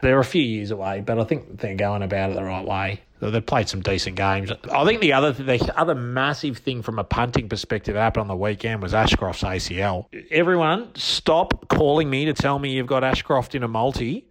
They're 0.01 0.19
a 0.19 0.25
few 0.25 0.41
years 0.41 0.71
away, 0.71 1.01
but 1.01 1.19
I 1.19 1.23
think 1.23 1.59
they're 1.59 1.75
going 1.75 2.01
about 2.01 2.31
it 2.31 2.35
the 2.35 2.43
right 2.43 2.65
way. 2.65 3.01
They've 3.29 3.45
played 3.45 3.69
some 3.69 3.81
decent 3.81 4.15
games. 4.15 4.51
I 4.71 4.85
think 4.85 5.01
the 5.01 5.13
other 5.13 5.31
the 5.31 5.73
other 5.77 5.95
massive 5.95 6.57
thing 6.57 6.81
from 6.81 6.99
a 6.99 7.03
punting 7.03 7.49
perspective 7.49 7.95
that 7.95 8.01
happened 8.01 8.21
on 8.21 8.27
the 8.27 8.35
weekend 8.35 8.81
was 8.81 8.93
Ashcroft's 8.93 9.43
ACL. 9.43 10.07
Everyone, 10.31 10.93
stop 10.95 11.67
calling 11.69 12.09
me 12.09 12.25
to 12.25 12.33
tell 12.33 12.59
me 12.59 12.71
you've 12.71 12.87
got 12.87 13.03
Ashcroft 13.03 13.55
in 13.55 13.63
a 13.63 13.67
multi 13.67 14.27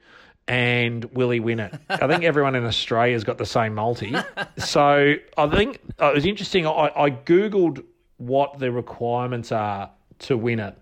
and 0.48 1.04
will 1.06 1.30
he 1.30 1.40
win 1.40 1.60
it? 1.60 1.72
I 1.88 2.06
think 2.06 2.24
everyone 2.24 2.54
in 2.54 2.64
Australia's 2.64 3.24
got 3.24 3.38
the 3.38 3.46
same 3.46 3.74
multi. 3.74 4.14
So 4.58 5.14
I 5.36 5.46
think 5.48 5.80
uh, 6.00 6.10
it 6.10 6.14
was 6.14 6.26
interesting. 6.26 6.66
I, 6.66 6.90
I 6.94 7.10
Googled 7.10 7.84
what 8.18 8.58
the 8.58 8.70
requirements 8.70 9.52
are 9.52 9.90
to 10.20 10.36
win 10.36 10.60
it, 10.60 10.76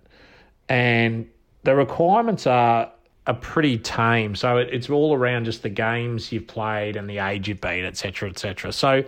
and 0.69 1.29
the 1.63 1.75
requirements 1.75 2.47
are 2.47 2.93
are 3.27 3.35
pretty 3.35 3.79
tame. 3.79 4.35
So 4.35 4.57
it, 4.57 4.69
it's 4.73 4.89
all 4.91 5.15
around 5.15 5.45
just 5.45 5.63
the 5.63 5.69
games 5.69 6.33
you've 6.33 6.47
played 6.47 6.97
and 6.97 7.09
the 7.09 7.19
age 7.19 7.49
you've 7.49 7.61
been, 7.61 7.85
etc., 7.85 8.31
etc. 8.31 8.73
So 8.73 9.05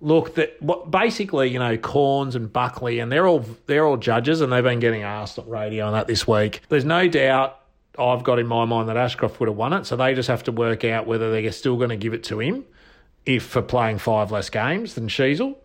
look, 0.00 0.34
that 0.34 0.60
what 0.60 0.90
basically 0.90 1.50
you 1.50 1.58
know 1.58 1.76
Cornes 1.76 2.34
and 2.34 2.52
Buckley, 2.52 3.00
and 3.00 3.10
they're 3.10 3.26
all 3.26 3.44
they're 3.66 3.86
all 3.86 3.96
judges, 3.96 4.40
and 4.40 4.52
they've 4.52 4.64
been 4.64 4.80
getting 4.80 5.02
asked 5.02 5.38
on 5.38 5.48
radio 5.48 5.86
on 5.86 5.92
that 5.92 6.06
this 6.06 6.26
week. 6.26 6.62
There's 6.68 6.84
no 6.84 7.08
doubt. 7.08 7.56
I've 7.98 8.22
got 8.22 8.38
in 8.38 8.46
my 8.46 8.64
mind 8.64 8.88
that 8.88 8.96
Ashcroft 8.96 9.40
would 9.40 9.48
have 9.48 9.56
won 9.56 9.72
it, 9.72 9.84
so 9.84 9.96
they 9.96 10.14
just 10.14 10.28
have 10.28 10.44
to 10.44 10.52
work 10.52 10.84
out 10.84 11.08
whether 11.08 11.32
they're 11.32 11.50
still 11.50 11.76
going 11.76 11.90
to 11.90 11.96
give 11.96 12.14
it 12.14 12.22
to 12.24 12.38
him 12.38 12.64
if 13.26 13.42
for 13.42 13.60
playing 13.60 13.98
five 13.98 14.30
less 14.30 14.50
games 14.50 14.94
than 14.94 15.08
Sheezel. 15.08 15.56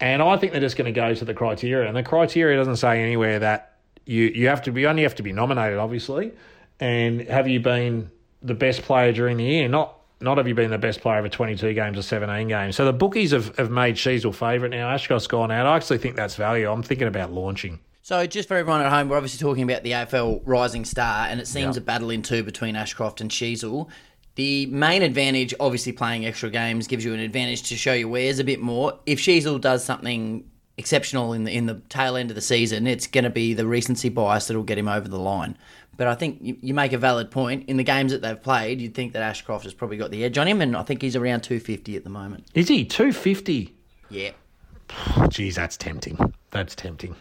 And 0.00 0.20
I 0.20 0.36
think 0.36 0.52
they're 0.52 0.60
just 0.60 0.76
going 0.76 0.92
to 0.92 1.00
go 1.00 1.14
to 1.14 1.24
the 1.24 1.34
criteria, 1.34 1.86
and 1.86 1.96
the 1.96 2.02
criteria 2.02 2.56
doesn't 2.56 2.76
say 2.76 3.02
anywhere 3.02 3.38
that 3.38 3.76
you 4.06 4.24
you 4.24 4.48
have 4.48 4.62
to 4.62 4.72
be 4.72 4.86
only 4.86 5.02
have 5.02 5.14
to 5.16 5.22
be 5.22 5.32
nominated, 5.32 5.78
obviously, 5.78 6.32
and 6.80 7.22
have 7.22 7.48
you 7.48 7.60
been 7.60 8.10
the 8.42 8.54
best 8.54 8.82
player 8.82 9.12
during 9.12 9.36
the 9.36 9.44
year? 9.44 9.68
Not 9.68 9.94
not 10.20 10.36
have 10.38 10.48
you 10.48 10.54
been 10.54 10.70
the 10.70 10.78
best 10.78 11.00
player 11.00 11.18
over 11.18 11.28
22 11.28 11.74
games 11.74 11.96
or 11.96 12.02
17 12.02 12.48
games. 12.48 12.74
So 12.74 12.84
the 12.84 12.92
bookies 12.92 13.30
have, 13.30 13.56
have 13.56 13.70
made 13.70 13.94
Sheezel 13.94 14.34
favourite 14.34 14.70
now. 14.72 14.88
Ashcroft's 14.90 15.28
gone 15.28 15.52
out. 15.52 15.64
I 15.66 15.76
actually 15.76 15.98
think 15.98 16.16
that's 16.16 16.34
value. 16.34 16.68
I'm 16.68 16.82
thinking 16.82 17.06
about 17.06 17.32
launching. 17.32 17.78
So, 18.02 18.26
just 18.26 18.48
for 18.48 18.56
everyone 18.56 18.80
at 18.80 18.90
home, 18.90 19.10
we're 19.10 19.16
obviously 19.16 19.38
talking 19.38 19.64
about 19.64 19.82
the 19.82 19.90
AFL 19.92 20.40
Rising 20.46 20.86
Star, 20.86 21.26
and 21.26 21.40
it 21.40 21.46
seems 21.46 21.76
Yeah. 21.76 21.82
a 21.82 21.84
battle 21.84 22.08
in 22.08 22.22
two 22.22 22.42
between 22.42 22.74
Ashcroft 22.74 23.20
and 23.20 23.30
Sheezel. 23.30 23.88
The 24.34 24.64
main 24.66 25.02
advantage, 25.02 25.52
obviously, 25.60 25.92
playing 25.92 26.24
extra 26.24 26.48
games 26.48 26.86
gives 26.86 27.04
you 27.04 27.12
an 27.12 27.20
advantage 27.20 27.64
to 27.64 27.76
show 27.76 27.92
your 27.92 28.08
wares 28.08 28.38
a 28.38 28.44
bit 28.44 28.60
more. 28.60 28.98
If 29.04 29.20
Sheezel 29.20 29.60
does 29.60 29.84
something 29.84 30.44
exceptional 30.78 31.32
in 31.34 31.44
the 31.44 31.52
in 31.52 31.66
the 31.66 31.82
tail 31.90 32.16
end 32.16 32.30
of 32.30 32.34
the 32.34 32.40
season, 32.40 32.86
it's 32.86 33.06
going 33.06 33.24
to 33.24 33.30
be 33.30 33.52
the 33.52 33.66
recency 33.66 34.08
bias 34.08 34.46
that'll 34.46 34.62
get 34.62 34.78
him 34.78 34.88
over 34.88 35.06
the 35.06 35.18
line. 35.18 35.58
But 35.98 36.06
I 36.06 36.14
think 36.14 36.38
you, 36.40 36.56
you 36.62 36.72
make 36.74 36.94
a 36.94 36.98
valid 36.98 37.30
point. 37.30 37.68
In 37.68 37.76
the 37.76 37.84
games 37.84 38.12
that 38.12 38.22
they've 38.22 38.40
played, 38.40 38.80
you'd 38.80 38.94
think 38.94 39.12
that 39.12 39.22
Ashcroft 39.22 39.64
has 39.64 39.74
probably 39.74 39.98
got 39.98 40.12
the 40.12 40.24
edge 40.24 40.38
on 40.38 40.46
him, 40.46 40.62
and 40.62 40.74
I 40.76 40.84
think 40.84 41.02
he's 41.02 41.16
around 41.16 41.42
250 41.42 41.96
at 41.96 42.04
the 42.04 42.10
moment. 42.10 42.46
Is 42.54 42.68
he 42.68 42.84
250? 42.84 43.74
Yeah. 44.08 44.30
Geez, 45.28 45.56
that's 45.56 45.76
tempting. 45.76 46.32
That's 46.52 46.74
tempting. 46.76 47.16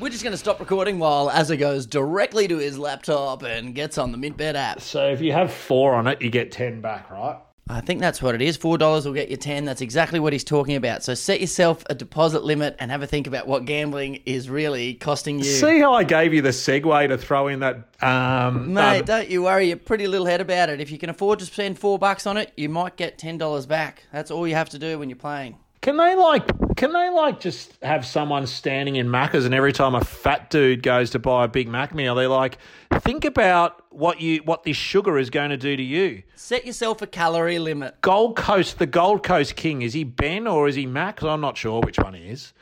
We're 0.00 0.10
just 0.10 0.24
going 0.24 0.32
to 0.32 0.38
stop 0.38 0.58
recording 0.58 0.98
while 0.98 1.30
Azza 1.30 1.56
goes 1.56 1.86
directly 1.86 2.48
to 2.48 2.58
his 2.58 2.76
laptop 2.76 3.44
and 3.44 3.76
gets 3.76 3.98
on 3.98 4.10
the 4.10 4.18
Mintbet 4.18 4.56
app. 4.56 4.80
So 4.80 5.06
if 5.06 5.20
you 5.20 5.32
have 5.32 5.52
four 5.52 5.94
on 5.94 6.08
it, 6.08 6.20
you 6.20 6.28
get 6.28 6.50
10 6.50 6.80
back, 6.80 7.08
right? 7.08 7.38
I 7.68 7.80
think 7.80 8.00
that's 8.00 8.20
what 8.20 8.34
it 8.34 8.42
is. 8.42 8.56
Four 8.56 8.76
dollars 8.76 9.06
will 9.06 9.12
get 9.12 9.30
you 9.30 9.36
ten. 9.36 9.64
That's 9.64 9.80
exactly 9.80 10.18
what 10.18 10.32
he's 10.32 10.44
talking 10.44 10.76
about. 10.76 11.04
So 11.04 11.14
set 11.14 11.40
yourself 11.40 11.84
a 11.88 11.94
deposit 11.94 12.42
limit 12.42 12.76
and 12.78 12.90
have 12.90 13.02
a 13.02 13.06
think 13.06 13.26
about 13.26 13.46
what 13.46 13.64
gambling 13.64 14.16
is 14.26 14.50
really 14.50 14.94
costing 14.94 15.38
you. 15.38 15.44
See 15.44 15.78
how 15.78 15.94
I 15.94 16.04
gave 16.04 16.34
you 16.34 16.42
the 16.42 16.50
segue 16.50 17.08
to 17.08 17.16
throw 17.16 17.48
in 17.48 17.60
that. 17.60 17.88
Um, 18.02 18.74
Mate, 18.74 19.00
uh, 19.00 19.02
don't 19.02 19.28
you 19.28 19.44
worry. 19.44 19.68
You're 19.68 19.76
pretty 19.76 20.06
little 20.06 20.26
head 20.26 20.40
about 20.40 20.68
it. 20.70 20.80
If 20.80 20.90
you 20.90 20.98
can 20.98 21.08
afford 21.08 21.38
to 21.38 21.46
spend 21.46 21.78
four 21.78 21.98
bucks 21.98 22.26
on 22.26 22.36
it, 22.36 22.52
you 22.56 22.68
might 22.68 22.96
get 22.96 23.16
ten 23.16 23.38
dollars 23.38 23.64
back. 23.64 24.04
That's 24.12 24.30
all 24.30 24.46
you 24.46 24.54
have 24.54 24.68
to 24.70 24.78
do 24.78 24.98
when 24.98 25.08
you're 25.08 25.16
playing. 25.16 25.56
Can 25.82 25.96
they 25.96 26.14
like? 26.14 26.76
Can 26.76 26.92
they 26.92 27.10
like 27.10 27.40
just 27.40 27.76
have 27.82 28.06
someone 28.06 28.46
standing 28.46 28.96
in 28.96 29.08
Macca's 29.08 29.44
and 29.44 29.54
every 29.54 29.72
time 29.72 29.94
a 29.94 30.04
fat 30.04 30.48
dude 30.48 30.82
goes 30.82 31.10
to 31.10 31.18
buy 31.18 31.44
a 31.44 31.48
Big 31.48 31.68
Mac 31.68 31.94
meal, 31.94 32.14
they're 32.14 32.28
like, 32.28 32.58
think 33.00 33.24
about 33.24 33.81
what 33.94 34.20
you 34.20 34.38
what 34.44 34.62
this 34.64 34.76
sugar 34.76 35.18
is 35.18 35.30
going 35.30 35.50
to 35.50 35.56
do 35.56 35.76
to 35.76 35.82
you. 35.82 36.22
Set 36.34 36.64
yourself 36.66 37.02
a 37.02 37.06
calorie 37.06 37.58
limit. 37.58 38.00
Gold 38.00 38.36
Coast, 38.36 38.78
the 38.78 38.86
Gold 38.86 39.22
Coast 39.22 39.56
King, 39.56 39.82
is 39.82 39.92
he 39.92 40.04
Ben 40.04 40.46
or 40.46 40.68
is 40.68 40.74
he 40.74 40.86
Max? 40.86 41.20
'Cause 41.20 41.28
I'm 41.28 41.40
not 41.40 41.56
sure 41.56 41.80
which 41.80 41.98
one 41.98 42.14
he 42.14 42.28
is, 42.28 42.52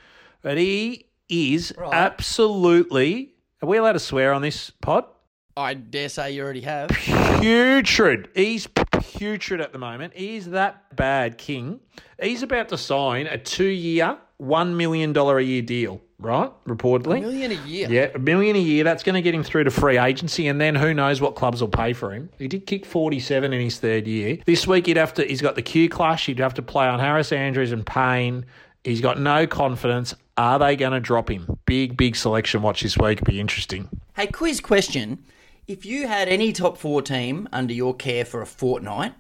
but 0.43 0.57
he 0.59 1.07
is 1.29 1.73
absolutely. 1.93 3.31
Are 3.63 3.69
we 3.69 3.77
allowed 3.77 3.93
to 3.93 3.99
swear 3.99 4.33
on 4.33 4.43
this 4.43 4.71
pod? 4.71 5.05
I 5.57 5.75
dare 5.75 6.09
say 6.09 6.33
you 6.33 6.43
already 6.43 6.63
have. 6.63 6.89
putrid. 6.91 8.29
He's 8.35 8.67
putrid 8.67 9.61
at 9.61 9.73
the 9.73 9.79
moment. 9.79 10.15
He's 10.17 10.47
that 10.51 10.97
bad, 10.97 11.37
King. 11.39 11.81
He's 12.23 12.43
about 12.43 12.69
to 12.71 12.79
sign 12.79 13.27
a 13.27 13.37
two-year, 13.37 14.17
one 14.41 14.77
million 14.77 15.13
dollar 15.13 15.39
a 15.39 15.45
year 15.45 15.63
deal. 15.63 16.01
Right, 16.19 16.53
reportedly. 16.67 17.19
A 17.19 17.21
million 17.23 17.51
a 17.53 17.67
year. 17.67 17.89
Yeah, 17.91 18.11
a 18.15 18.19
million 18.19 18.55
a 18.55 18.61
year. 18.61 18.85
That's 18.85 19.03
going 19.03 19.15
to 19.15 19.23
get 19.23 19.35
him 19.35 19.43
through 19.43 19.65
to 19.65 19.71
free 19.71 19.97
agency, 19.97 20.49
and 20.49 20.61
then 20.61 20.75
who 20.75 20.93
knows 20.93 21.19
what 21.19 21.35
clubs 21.35 21.63
will 21.63 21.69
pay 21.69 21.95
for 21.95 22.13
him. 22.13 22.29
He 22.39 22.47
did 22.47 22.67
kick 22.67 22.85
forty-seven 22.85 23.55
in 23.55 23.61
his 23.61 23.79
third 23.79 24.07
year. 24.07 24.39
This 24.45 24.67
week 24.67 24.85
he'd 24.85 24.99
have 24.99 25.15
to. 25.15 25.25
He's 25.25 25.41
got 25.41 25.55
the 25.55 25.63
Q 25.63 25.89
clash. 25.89 26.27
He'd 26.27 26.39
have 26.39 26.53
to 26.55 26.63
play 26.63 26.87
on 26.87 27.01
Harris 27.01 27.33
Andrews 27.33 27.73
and 27.73 27.87
Payne. 27.87 28.45
He's 28.85 29.01
got 29.01 29.19
no 29.19 29.47
confidence. 29.47 30.15
Are 30.37 30.59
they 30.59 30.77
going 30.77 30.93
to 30.93 31.01
drop 31.01 31.31
him? 31.31 31.59
Big, 31.65 31.97
big 31.97 32.17
selection 32.17 32.61
watch 32.61 32.83
this 32.83 32.99
week. 32.99 33.25
Be 33.25 33.41
interesting. 33.41 33.89
Hey, 34.15 34.27
quiz 34.27 34.61
question. 34.61 35.25
If 35.67 35.87
you 35.87 36.07
had 36.07 36.29
any 36.29 36.53
top 36.53 36.77
four 36.77 37.01
team 37.01 37.49
under 37.53 37.73
your 37.73 37.95
care 37.95 38.25
for 38.25 38.43
a 38.43 38.47
fortnight, 38.47 39.15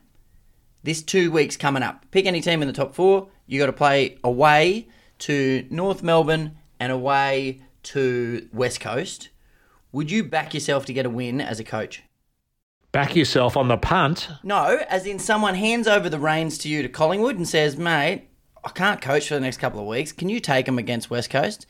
this 0.83 1.03
two 1.03 1.31
weeks 1.31 1.57
coming 1.57 1.83
up, 1.83 2.05
pick 2.11 2.27
any 2.27 2.41
team 2.41 2.61
in 2.61 2.69
the 2.69 2.75
top 2.75 2.95
four. 2.95 3.29
You 3.47 3.59
got 3.59 3.67
to 3.67 3.73
play 3.73 4.19
away 4.25 4.89
to 5.21 5.67
North 5.71 6.03
Melbourne 6.03 6.57
and 6.79 6.93
away 6.93 7.63
to 7.85 8.49
West 8.53 8.81
Coast. 8.81 9.31
Would 9.93 10.11
you 10.11 10.25
back 10.25 10.55
yourself 10.55 10.85
to 10.87 10.93
get 10.93 11.07
a 11.07 11.11
win 11.11 11.41
as 11.41 11.61
a 11.61 11.65
coach? 11.65 12.03
Back 12.93 13.15
yourself 13.15 13.57
on 13.57 13.69
the 13.69 13.77
punt. 13.77 14.29
No, 14.43 14.81
as 14.89 15.07
in 15.07 15.19
someone 15.19 15.55
hands 15.55 15.87
over 15.87 16.09
the 16.09 16.19
reins 16.19 16.59
to 16.59 16.69
you 16.69 16.83
to 16.83 16.89
Collingwood 16.89 17.37
and 17.37 17.49
says, 17.49 17.77
mate, 17.77 18.29
I 18.65 18.71
can't 18.71 19.01
coach 19.01 19.29
for 19.29 19.35
the 19.35 19.41
next 19.41 19.59
couple 19.59 19.81
of 19.81 19.87
weeks. 19.87 20.13
Can 20.13 20.29
you 20.29 20.41
take 20.41 20.67
them 20.67 20.79
against 20.79 21.11
West 21.11 21.31
Coast? 21.31 21.67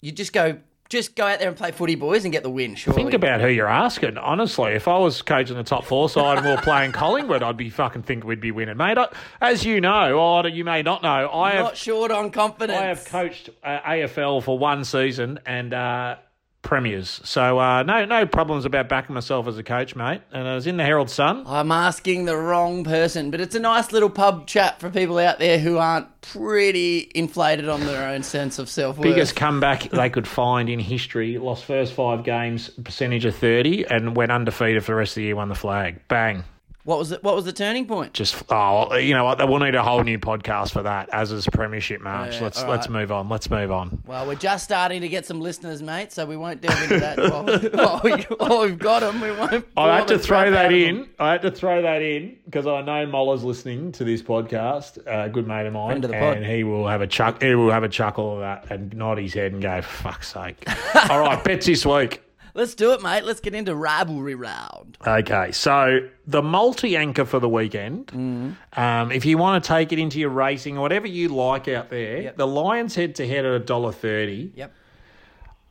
You 0.00 0.12
just 0.12 0.32
go, 0.32 0.58
just 0.90 1.14
go 1.14 1.24
out 1.24 1.38
there 1.38 1.48
and 1.48 1.56
play 1.56 1.70
footy, 1.70 1.94
boys, 1.94 2.24
and 2.24 2.32
get 2.32 2.42
the 2.42 2.50
win. 2.50 2.74
Surely. 2.74 3.00
Think 3.00 3.14
about 3.14 3.40
who 3.40 3.48
you're 3.48 3.68
asking. 3.68 4.18
Honestly, 4.18 4.72
if 4.72 4.88
I 4.88 4.98
was 4.98 5.22
coaching 5.22 5.56
the 5.56 5.62
top 5.62 5.84
four 5.84 6.08
side 6.08 6.38
and 6.38 6.46
we 6.46 6.52
were 6.52 6.60
playing 6.60 6.92
Collingwood, 6.92 7.42
I'd 7.42 7.56
be 7.56 7.70
fucking 7.70 8.02
think 8.02 8.24
we'd 8.24 8.40
be 8.40 8.50
winning, 8.50 8.76
mate. 8.76 8.98
I, 8.98 9.08
as 9.40 9.64
you 9.64 9.80
know, 9.80 10.18
or 10.18 10.46
you 10.48 10.64
may 10.64 10.82
not 10.82 11.02
know, 11.02 11.30
I 11.32 11.54
Not 11.54 11.66
have 11.70 11.78
short 11.78 12.10
on 12.10 12.30
confidence. 12.30 12.78
I 12.78 12.86
have 12.86 13.04
coached 13.04 13.50
uh, 13.62 13.80
AFL 13.80 14.42
for 14.42 14.58
one 14.58 14.84
season 14.84 15.38
and 15.46 15.72
uh, 15.72 16.16
premiers, 16.62 17.20
so 17.24 17.58
uh, 17.58 17.82
no 17.82 18.04
no 18.04 18.26
problems 18.26 18.64
about 18.64 18.88
backing 18.88 19.14
myself 19.14 19.46
as 19.46 19.58
a 19.58 19.62
coach, 19.62 19.96
mate. 19.96 20.20
And 20.32 20.46
I 20.46 20.54
was 20.54 20.66
in 20.66 20.76
the 20.76 20.84
Herald 20.84 21.10
Sun. 21.10 21.44
I'm 21.46 21.72
asking 21.72 22.26
the 22.26 22.36
wrong 22.36 22.84
person, 22.84 23.30
but 23.30 23.40
it's 23.40 23.54
a 23.54 23.60
nice 23.60 23.92
little 23.92 24.10
pub 24.10 24.46
chat 24.46 24.80
for 24.80 24.90
people 24.90 25.18
out 25.18 25.38
there 25.38 25.58
who 25.58 25.78
aren't 25.78 26.20
pretty 26.20 27.10
inflated 27.14 27.68
on 27.68 27.80
their 27.80 28.08
own 28.08 28.22
sense 28.22 28.58
of 28.58 28.68
self 28.68 28.98
worth. 28.98 29.04
Biggest 29.04 29.36
comeback 29.36 29.90
they 29.90 30.10
could 30.10 30.28
find 30.28 30.68
in 30.68 30.78
history. 30.78 31.38
Lost 31.38 31.64
first 31.64 31.94
five 31.94 32.24
games, 32.24 32.68
percentage 32.68 33.24
of 33.24 33.34
thirty, 33.34 33.84
and 33.86 34.16
went 34.16 34.30
undefeated 34.30 34.84
for 34.84 34.92
the 34.92 34.96
rest 34.96 35.12
of 35.12 35.16
the 35.16 35.22
year. 35.22 35.36
Won 35.36 35.48
the 35.48 35.54
flag. 35.54 36.00
Bang. 36.08 36.44
What 36.90 36.98
was 36.98 37.12
it? 37.12 37.22
What 37.22 37.36
was 37.36 37.44
the 37.44 37.52
turning 37.52 37.86
point? 37.86 38.14
just 38.14 38.42
oh 38.50 38.96
you 38.96 39.14
know 39.14 39.24
what 39.24 39.38
we'll 39.48 39.60
need 39.60 39.76
a 39.76 39.82
whole 39.82 40.02
new 40.02 40.18
podcast 40.18 40.72
for 40.72 40.82
that 40.82 41.08
as 41.12 41.30
is 41.30 41.46
premiership 41.46 42.00
march 42.00 42.34
Yeah, 42.34 42.42
let's 42.42 42.60
all 42.60 42.68
let's 42.68 42.88
move 42.88 43.12
on 43.12 43.28
let's 43.28 43.48
move 43.48 43.70
on 43.70 44.02
Well, 44.06 44.26
we're 44.26 44.34
just 44.34 44.64
starting 44.64 45.00
to 45.02 45.08
get 45.08 45.24
some 45.24 45.40
listeners, 45.40 45.82
mate, 45.82 46.10
so 46.10 46.26
we 46.26 46.36
won't 46.36 46.60
delve 46.60 46.82
into 46.82 46.98
that. 46.98 47.18
while, 47.30 48.00
we, 48.02 48.10
while 48.38 48.62
we've 48.62 48.76
got 48.76 49.00
them, 49.00 49.20
we 49.20 49.30
won't. 49.30 49.64
I 49.76 49.98
had 49.98 50.08
to 50.08 50.18
throw 50.18 50.50
that 50.50 50.72
in. 50.72 51.08
I 51.20 51.30
had 51.30 51.42
to 51.42 51.52
throw 51.52 51.80
that 51.82 52.02
in 52.02 52.36
because 52.44 52.66
I 52.66 52.82
know 52.82 53.06
Moller's 53.06 53.44
listening 53.44 53.92
to 53.92 54.02
this 54.02 54.20
podcast. 54.20 54.98
Uh, 55.06 55.26
a 55.26 55.28
good 55.30 55.46
mate 55.46 55.66
of 55.66 55.72
mine, 55.72 56.02
of 56.04 56.10
the 56.10 56.16
and 56.16 56.44
he 56.44 56.64
will 56.64 56.88
have 56.88 57.02
a 57.02 57.06
chuck. 57.06 57.40
He 57.40 57.54
will 57.54 57.70
have 57.70 57.84
a 57.84 57.88
chuckle 57.88 58.34
of 58.34 58.40
that 58.40 58.68
and 58.68 58.92
nod 58.96 59.18
his 59.18 59.32
head 59.32 59.52
and 59.52 59.62
go, 59.62 59.80
"Fuck's 59.80 60.32
sake!" 60.32 60.64
All 61.08 61.20
right, 61.20 61.42
bets 61.44 61.66
this 61.66 61.86
week. 61.86 62.20
Let's 62.60 62.74
do 62.74 62.92
it, 62.92 63.00
mate. 63.00 63.24
Let's 63.24 63.40
get 63.40 63.54
into 63.54 63.74
rivalry 63.74 64.34
round. 64.34 64.98
Okay, 65.06 65.50
so 65.50 66.00
the 66.26 66.42
multi 66.42 66.94
anchor 66.94 67.24
for 67.24 67.38
the 67.38 67.48
weekend. 67.48 68.08
Mm. 68.08 68.54
Um, 68.78 69.10
if 69.10 69.24
you 69.24 69.38
want 69.38 69.64
to 69.64 69.66
take 69.66 69.92
it 69.94 69.98
into 69.98 70.20
your 70.20 70.28
racing 70.28 70.76
or 70.76 70.82
whatever 70.82 71.06
you 71.06 71.28
like 71.30 71.68
out 71.68 71.88
there, 71.88 72.20
Yep. 72.20 72.36
the 72.36 72.46
Lions 72.46 72.94
head 72.94 73.14
to 73.14 73.26
head 73.26 73.46
at 73.46 73.52
a 73.54 73.60
dollar 73.60 73.92
thirty. 73.92 74.52
Yep. 74.56 74.74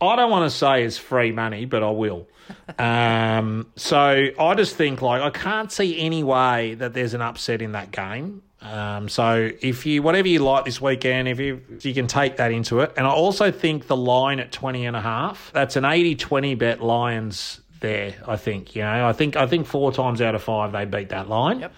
I 0.00 0.16
don't 0.16 0.32
want 0.32 0.50
to 0.50 0.56
say 0.56 0.82
it's 0.82 0.98
free 0.98 1.30
money, 1.30 1.64
but 1.64 1.84
I 1.84 1.90
will. 1.90 2.26
um, 2.80 3.68
so 3.76 4.26
I 4.36 4.54
just 4.56 4.74
think 4.74 5.00
like 5.00 5.22
I 5.22 5.30
can't 5.30 5.70
see 5.70 6.00
any 6.00 6.24
way 6.24 6.74
that 6.74 6.92
there's 6.92 7.14
an 7.14 7.22
upset 7.22 7.62
in 7.62 7.70
that 7.70 7.92
game. 7.92 8.42
Um, 8.62 9.08
so 9.08 9.50
if 9.62 9.86
you 9.86 10.02
whatever 10.02 10.28
you 10.28 10.40
like 10.40 10.64
this 10.64 10.80
weekend, 10.80 11.28
if 11.28 11.40
you 11.40 11.62
you 11.80 11.94
can 11.94 12.06
take 12.06 12.36
that 12.36 12.52
into 12.52 12.80
it, 12.80 12.92
and 12.96 13.06
I 13.06 13.10
also 13.10 13.50
think 13.50 13.86
the 13.86 13.96
line 13.96 14.38
at 14.38 14.52
20 14.52 14.86
and 14.86 14.96
a 14.96 15.00
half, 15.00 15.50
that's 15.52 15.76
an 15.76 15.84
80-20 15.84 16.58
bet 16.58 16.82
Lions 16.82 17.60
there. 17.80 18.14
I 18.26 18.36
think 18.36 18.74
you 18.76 18.82
know 18.82 19.06
I 19.08 19.12
think 19.12 19.36
I 19.36 19.46
think 19.46 19.66
four 19.66 19.92
times 19.92 20.20
out 20.20 20.34
of 20.34 20.42
five 20.42 20.72
they 20.72 20.84
beat 20.84 21.08
that 21.10 21.28
line. 21.28 21.60
Yep. 21.60 21.72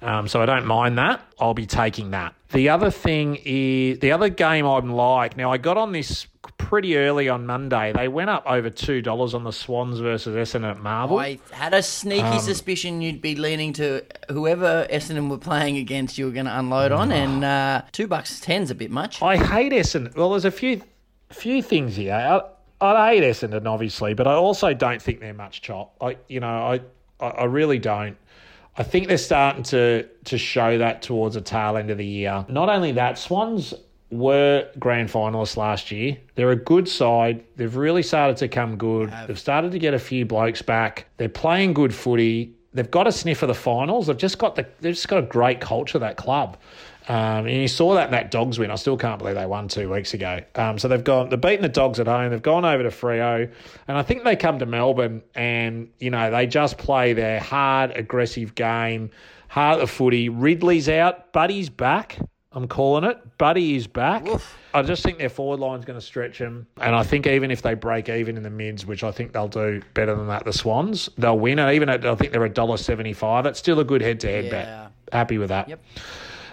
Um, 0.00 0.28
so 0.28 0.40
I 0.40 0.46
don't 0.46 0.64
mind 0.64 0.96
that. 0.98 1.20
I'll 1.40 1.54
be 1.54 1.66
taking 1.66 2.12
that. 2.12 2.32
The 2.52 2.68
other 2.68 2.88
thing 2.90 3.36
is 3.44 3.98
the 3.98 4.12
other 4.12 4.28
game 4.28 4.64
I'm 4.64 4.92
like. 4.92 5.36
Now 5.36 5.50
I 5.50 5.58
got 5.58 5.76
on 5.76 5.90
this 5.90 6.28
pretty 6.56 6.96
early 6.96 7.28
on 7.28 7.46
Monday. 7.46 7.92
They 7.92 8.06
went 8.06 8.30
up 8.30 8.44
over 8.46 8.70
two 8.70 9.02
dollars 9.02 9.34
on 9.34 9.42
the 9.42 9.50
Swans 9.52 9.98
versus 9.98 10.36
Essendon 10.36 10.70
at 10.70 10.78
Marvel. 10.78 11.18
I 11.18 11.40
had 11.50 11.74
a 11.74 11.82
sneaky 11.82 12.22
Um, 12.22 12.38
suspicion 12.38 13.02
you'd 13.02 13.20
be 13.20 13.34
leaning 13.34 13.72
to 13.74 14.04
whoever 14.28 14.86
Essendon 14.88 15.28
were 15.28 15.38
playing 15.38 15.76
against. 15.78 16.16
You 16.16 16.26
were 16.26 16.32
going 16.32 16.46
to 16.46 16.56
unload 16.58 16.92
on, 16.92 17.10
and 17.10 17.44
uh, 17.44 17.82
two 17.90 18.06
bucks 18.06 18.38
ten's 18.38 18.70
a 18.70 18.76
bit 18.76 18.92
much. 18.92 19.20
I 19.20 19.36
hate 19.36 19.72
Essendon. 19.72 20.14
Well, 20.16 20.30
there's 20.30 20.44
a 20.44 20.50
few 20.52 20.80
few 21.30 21.60
things 21.60 21.96
here. 21.96 22.14
I, 22.14 22.40
I 22.80 23.14
hate 23.14 23.22
Essendon, 23.22 23.66
obviously, 23.66 24.14
but 24.14 24.26
I 24.26 24.34
also 24.34 24.72
don't 24.72 25.02
think 25.02 25.20
they're 25.20 25.34
much 25.34 25.62
chop. 25.62 25.96
I, 26.00 26.16
you 26.28 26.40
know, 26.40 26.80
I, 27.20 27.26
I 27.26 27.44
really 27.44 27.78
don't. 27.78 28.16
I 28.76 28.84
think 28.84 29.08
they're 29.08 29.18
starting 29.18 29.64
to 29.64 30.08
to 30.26 30.38
show 30.38 30.78
that 30.78 31.02
towards 31.02 31.34
the 31.34 31.40
tail 31.40 31.76
end 31.76 31.90
of 31.90 31.98
the 31.98 32.06
year. 32.06 32.46
Not 32.48 32.68
only 32.68 32.92
that, 32.92 33.18
Swans 33.18 33.74
were 34.10 34.68
grand 34.78 35.08
finalists 35.08 35.56
last 35.56 35.90
year. 35.90 36.16
They're 36.36 36.52
a 36.52 36.56
good 36.56 36.88
side. 36.88 37.44
They've 37.56 37.74
really 37.74 38.02
started 38.04 38.36
to 38.38 38.48
come 38.48 38.76
good. 38.76 39.12
They've 39.26 39.38
started 39.38 39.72
to 39.72 39.78
get 39.78 39.94
a 39.94 39.98
few 39.98 40.24
blokes 40.24 40.62
back. 40.62 41.06
They're 41.16 41.28
playing 41.28 41.74
good 41.74 41.92
footy. 41.92 42.54
They've 42.72 42.90
got 42.90 43.08
a 43.08 43.12
sniff 43.12 43.42
of 43.42 43.48
the 43.48 43.54
finals. 43.54 44.06
They've 44.06 44.16
just 44.16 44.38
got 44.38 44.54
the 44.54 44.66
they've 44.80 44.94
just 44.94 45.08
got 45.08 45.18
a 45.18 45.26
great 45.26 45.60
culture 45.60 45.98
that 45.98 46.16
club. 46.16 46.56
Um, 47.08 47.46
and 47.46 47.50
you 47.56 47.68
saw 47.68 47.94
that 47.94 48.06
in 48.06 48.10
that 48.10 48.30
Dogs 48.30 48.58
win. 48.58 48.70
I 48.70 48.74
still 48.74 48.98
can't 48.98 49.18
believe 49.18 49.34
they 49.34 49.46
won 49.46 49.68
two 49.68 49.90
weeks 49.90 50.12
ago. 50.12 50.40
Um, 50.54 50.78
so 50.78 50.88
they've 50.88 51.02
gone, 51.02 51.30
they've 51.30 51.40
beaten 51.40 51.62
the 51.62 51.68
Dogs 51.70 51.98
at 51.98 52.06
home. 52.06 52.30
They've 52.30 52.42
gone 52.42 52.66
over 52.66 52.82
to 52.82 52.90
Freo, 52.90 53.50
and 53.88 53.96
I 53.96 54.02
think 54.02 54.24
they 54.24 54.36
come 54.36 54.58
to 54.58 54.66
Melbourne 54.66 55.22
and 55.34 55.88
you 55.98 56.10
know 56.10 56.30
they 56.30 56.46
just 56.46 56.76
play 56.76 57.14
their 57.14 57.40
hard, 57.40 57.92
aggressive 57.92 58.54
game, 58.54 59.10
heart 59.48 59.80
of 59.80 59.90
footy. 59.90 60.28
Ridley's 60.28 60.88
out, 60.88 61.32
Buddy's 61.32 61.70
back. 61.70 62.18
I'm 62.52 62.68
calling 62.68 63.04
it. 63.04 63.18
Buddy 63.38 63.76
is 63.76 63.86
back. 63.86 64.26
I 64.74 64.82
just 64.82 65.02
think 65.02 65.18
their 65.18 65.28
forward 65.28 65.60
line's 65.60 65.84
going 65.84 65.98
to 65.98 66.04
stretch 66.04 66.38
them, 66.38 66.66
and 66.78 66.94
I 66.94 67.04
think 67.04 67.26
even 67.26 67.50
if 67.50 67.62
they 67.62 67.72
break 67.72 68.10
even 68.10 68.36
in 68.36 68.42
the 68.42 68.50
mids, 68.50 68.84
which 68.84 69.02
I 69.02 69.12
think 69.12 69.32
they'll 69.32 69.48
do 69.48 69.80
better 69.94 70.14
than 70.14 70.28
that, 70.28 70.44
the 70.44 70.52
Swans 70.52 71.08
they'll 71.16 71.38
win. 71.38 71.58
And 71.58 71.74
even 71.74 71.88
at 71.88 72.04
I 72.04 72.14
think 72.16 72.32
they're 72.32 72.44
a 72.44 72.50
dollar 72.50 72.76
seventy 72.76 73.14
five. 73.14 73.44
That's 73.44 73.58
still 73.58 73.80
a 73.80 73.84
good 73.84 74.02
head 74.02 74.20
to 74.20 74.28
head 74.28 74.50
bet. 74.50 74.92
Happy 75.10 75.38
with 75.38 75.48
that. 75.48 75.70
Yep. 75.70 75.80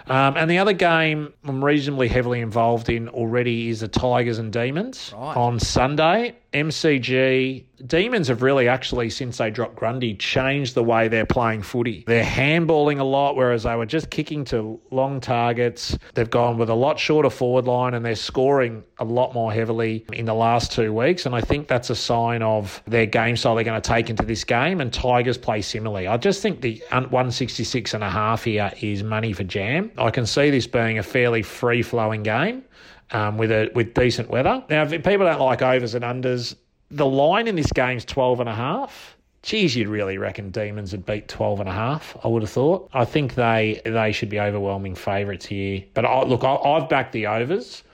Um, 0.08 0.36
and 0.36 0.50
the 0.50 0.58
other 0.58 0.72
game 0.72 1.32
I'm 1.44 1.64
reasonably 1.64 2.08
heavily 2.08 2.40
involved 2.40 2.88
in 2.88 3.08
already 3.08 3.68
is 3.68 3.80
the 3.80 3.88
Tigers 3.88 4.38
and 4.38 4.52
Demons 4.52 5.12
Right. 5.16 5.36
on 5.36 5.58
Sunday. 5.58 6.34
MCG 6.56 7.66
Demons 7.84 8.28
have 8.28 8.40
really 8.40 8.68
actually 8.68 9.10
since 9.10 9.36
they 9.36 9.50
dropped 9.50 9.76
Grundy 9.76 10.14
changed 10.14 10.74
the 10.74 10.82
way 10.82 11.08
they're 11.08 11.26
playing 11.26 11.62
footy. 11.62 12.04
They're 12.06 12.24
handballing 12.24 13.00
a 13.00 13.04
lot, 13.04 13.36
whereas 13.36 13.64
they 13.64 13.74
were 13.76 13.86
just 13.86 14.08
kicking 14.08 14.44
to 14.46 14.80
long 14.90 15.20
targets. 15.20 15.98
They've 16.14 16.30
gone 16.30 16.56
with 16.56 16.70
a 16.70 16.74
lot 16.74 16.98
shorter 16.98 17.28
forward 17.28 17.66
line 17.66 17.94
and 17.94 18.04
they're 18.04 18.14
scoring 18.14 18.82
a 18.98 19.04
lot 19.04 19.34
more 19.34 19.52
heavily 19.52 20.06
in 20.14 20.24
the 20.24 20.34
last 20.34 20.72
two 20.72 20.92
weeks. 20.92 21.26
And 21.26 21.34
I 21.34 21.42
think 21.42 21.68
that's 21.68 21.90
a 21.90 21.94
sign 21.94 22.42
of 22.42 22.82
their 22.86 23.06
game 23.06 23.36
style 23.36 23.54
they're 23.54 23.64
going 23.64 23.80
to 23.80 23.88
take 23.88 24.08
into 24.08 24.24
this 24.24 24.44
game. 24.44 24.80
And 24.80 24.92
Tigers 24.92 25.36
play 25.36 25.60
similarly. 25.60 26.06
I 26.06 26.16
just 26.16 26.40
think 26.40 26.62
the 26.62 26.82
166 26.90 27.92
and 27.94 28.02
a 28.02 28.10
half 28.10 28.44
here 28.44 28.72
is 28.80 29.02
money 29.02 29.32
for 29.32 29.44
jam. 29.44 29.90
I 29.98 30.10
can 30.10 30.24
see 30.24 30.50
this 30.50 30.66
being 30.66 30.98
a 30.98 31.02
fairly 31.02 31.42
free 31.42 31.82
flowing 31.82 32.22
game. 32.22 32.64
Um, 33.12 33.38
with 33.38 33.52
a 33.52 33.70
with 33.72 33.94
decent 33.94 34.30
weather. 34.30 34.64
Now, 34.68 34.82
if 34.82 34.90
people 34.90 35.26
don't 35.26 35.38
like 35.40 35.62
overs 35.62 35.94
and 35.94 36.04
unders, 36.04 36.56
the 36.90 37.06
line 37.06 37.46
in 37.46 37.56
this 37.56 37.72
game's 37.72 38.04
12 38.04 38.40
and 38.40 38.48
a 38.48 38.54
half. 38.54 39.16
Geez, 39.42 39.76
you'd 39.76 39.86
really 39.86 40.18
reckon 40.18 40.50
Demons 40.50 40.90
would 40.90 41.06
beat 41.06 41.28
12 41.28 41.60
and 41.60 41.68
a 41.68 41.72
half, 41.72 42.16
I 42.24 42.28
would 42.28 42.42
have 42.42 42.50
thought. 42.50 42.90
I 42.92 43.04
think 43.04 43.34
they 43.34 43.80
they 43.84 44.10
should 44.10 44.28
be 44.28 44.40
overwhelming 44.40 44.96
favourites 44.96 45.46
here. 45.46 45.84
But 45.94 46.04
I, 46.04 46.24
look, 46.24 46.42
I, 46.42 46.56
I've 46.56 46.88
backed 46.88 47.12
the 47.12 47.28
overs, 47.28 47.84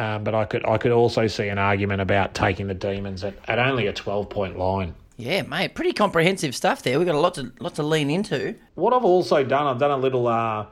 um, 0.00 0.24
but 0.24 0.34
I 0.34 0.44
could 0.44 0.66
I 0.66 0.78
could 0.78 0.90
also 0.90 1.28
see 1.28 1.46
an 1.46 1.58
argument 1.58 2.00
about 2.00 2.34
taking 2.34 2.66
the 2.66 2.74
Demons 2.74 3.22
at, 3.22 3.34
at 3.46 3.60
only 3.60 3.86
a 3.86 3.92
12 3.92 4.28
point 4.28 4.58
line. 4.58 4.94
Yeah, 5.16 5.42
mate, 5.42 5.74
pretty 5.74 5.92
comprehensive 5.92 6.54
stuff 6.54 6.82
there. 6.82 6.98
We've 6.98 7.06
got 7.06 7.14
a 7.14 7.20
lot 7.20 7.34
to 7.34 7.52
lot 7.60 7.76
to 7.76 7.82
lean 7.82 8.10
into. 8.10 8.56
What 8.74 8.92
I've 8.92 9.04
also 9.04 9.44
done, 9.44 9.66
I've 9.66 9.78
done 9.78 9.92
a 9.92 9.96
little 9.96 10.26
uh, 10.26 10.66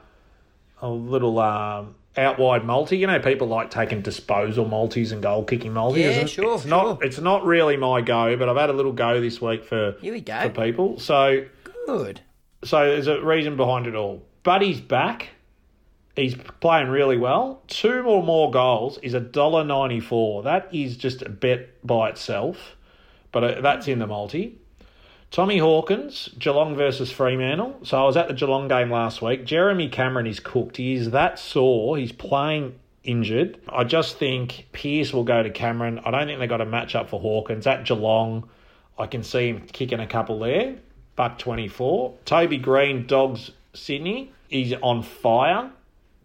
a 0.81 0.89
little 0.89 1.39
um, 1.39 1.95
out 2.17 2.39
wide 2.39 2.63
multi. 2.65 2.97
You 2.97 3.07
know, 3.07 3.19
people 3.19 3.47
like 3.47 3.69
taking 3.69 4.01
disposal 4.01 4.65
multis 4.67 5.11
and 5.11 5.21
goal 5.21 5.43
kicking 5.43 5.73
multis. 5.73 5.99
Yeah, 6.03 6.09
It's- 6.11 6.29
sure, 6.29 6.55
It's 6.55 6.65
not. 6.65 7.03
It's 7.03 7.19
not 7.19 7.45
really 7.45 7.77
my 7.77 8.01
go, 8.01 8.35
but 8.37 8.49
I've 8.49 8.57
had 8.57 8.69
a 8.69 8.73
little 8.73 8.91
go 8.93 9.19
this 9.21 9.41
week 9.41 9.63
for 9.65 9.95
Here 10.01 10.13
we 10.13 10.21
go. 10.21 10.39
for 10.41 10.49
people. 10.49 10.99
So 10.99 11.45
Good. 11.85 12.21
so 12.63 12.85
there's 12.85 13.07
a 13.07 13.21
reason 13.21 13.55
behind 13.57 13.87
it 13.87 13.95
all. 13.95 14.23
Buddy's 14.43 14.79
back. 14.81 15.29
He's 16.15 16.35
playing 16.61 16.87
really 16.87 17.17
well. 17.17 17.61
Two 17.67 18.01
or 18.07 18.23
more 18.23 18.49
goals 18.49 18.97
is 19.03 19.13
a 19.13 19.19
dollar 19.19 19.63
ninety 19.65 19.99
four. 19.99 20.43
That 20.43 20.69
is 20.73 20.95
just 20.95 21.21
a 21.21 21.29
bet 21.29 21.85
by 21.85 22.09
itself, 22.09 22.77
but 23.33 23.43
uh, 23.43 23.61
that's 23.61 23.87
in 23.89 23.99
the 23.99 24.07
multi. 24.07 24.57
Tommy 25.35 25.57
Hawkins, 25.57 26.29
Geelong 26.39 26.77
versus 26.77 27.11
Fremantle. 27.11 27.77
So 27.83 28.01
I 28.01 28.05
was 28.05 28.15
at 28.15 28.29
the 28.29 28.33
Geelong 28.33 28.69
game 28.69 28.89
last 28.89 29.21
week. 29.21 29.43
Jeremy 29.43 29.89
Cameron 29.89 30.27
is 30.27 30.39
cooked. 30.39 30.77
He 30.77 30.93
is 30.93 31.11
that 31.11 31.39
sore. 31.39 31.97
He's 31.97 32.13
playing 32.13 32.79
injured. 33.03 33.59
I 33.67 33.83
just 33.83 34.17
think 34.17 34.69
Pearce 34.71 35.11
will 35.11 35.25
go 35.25 35.43
to 35.43 35.49
Cameron. 35.49 35.99
I 36.05 36.11
don't 36.11 36.27
think 36.27 36.39
they 36.39 36.47
got 36.47 36.61
a 36.61 36.65
match 36.65 36.95
up 36.95 37.09
for 37.09 37.19
Hawkins 37.19 37.67
at 37.67 37.83
Geelong. 37.83 38.47
I 38.97 39.07
can 39.07 39.23
see 39.23 39.49
him 39.49 39.67
kicking 39.67 39.99
a 39.99 40.07
couple 40.07 40.39
there. 40.39 40.77
Buck 41.17 41.37
twenty 41.37 41.67
four. 41.67 42.13
Toby 42.23 42.57
Greene, 42.57 43.05
Dogs 43.05 43.51
Sydney. 43.73 44.31
He's 44.47 44.71
on 44.81 45.03
fire. 45.03 45.69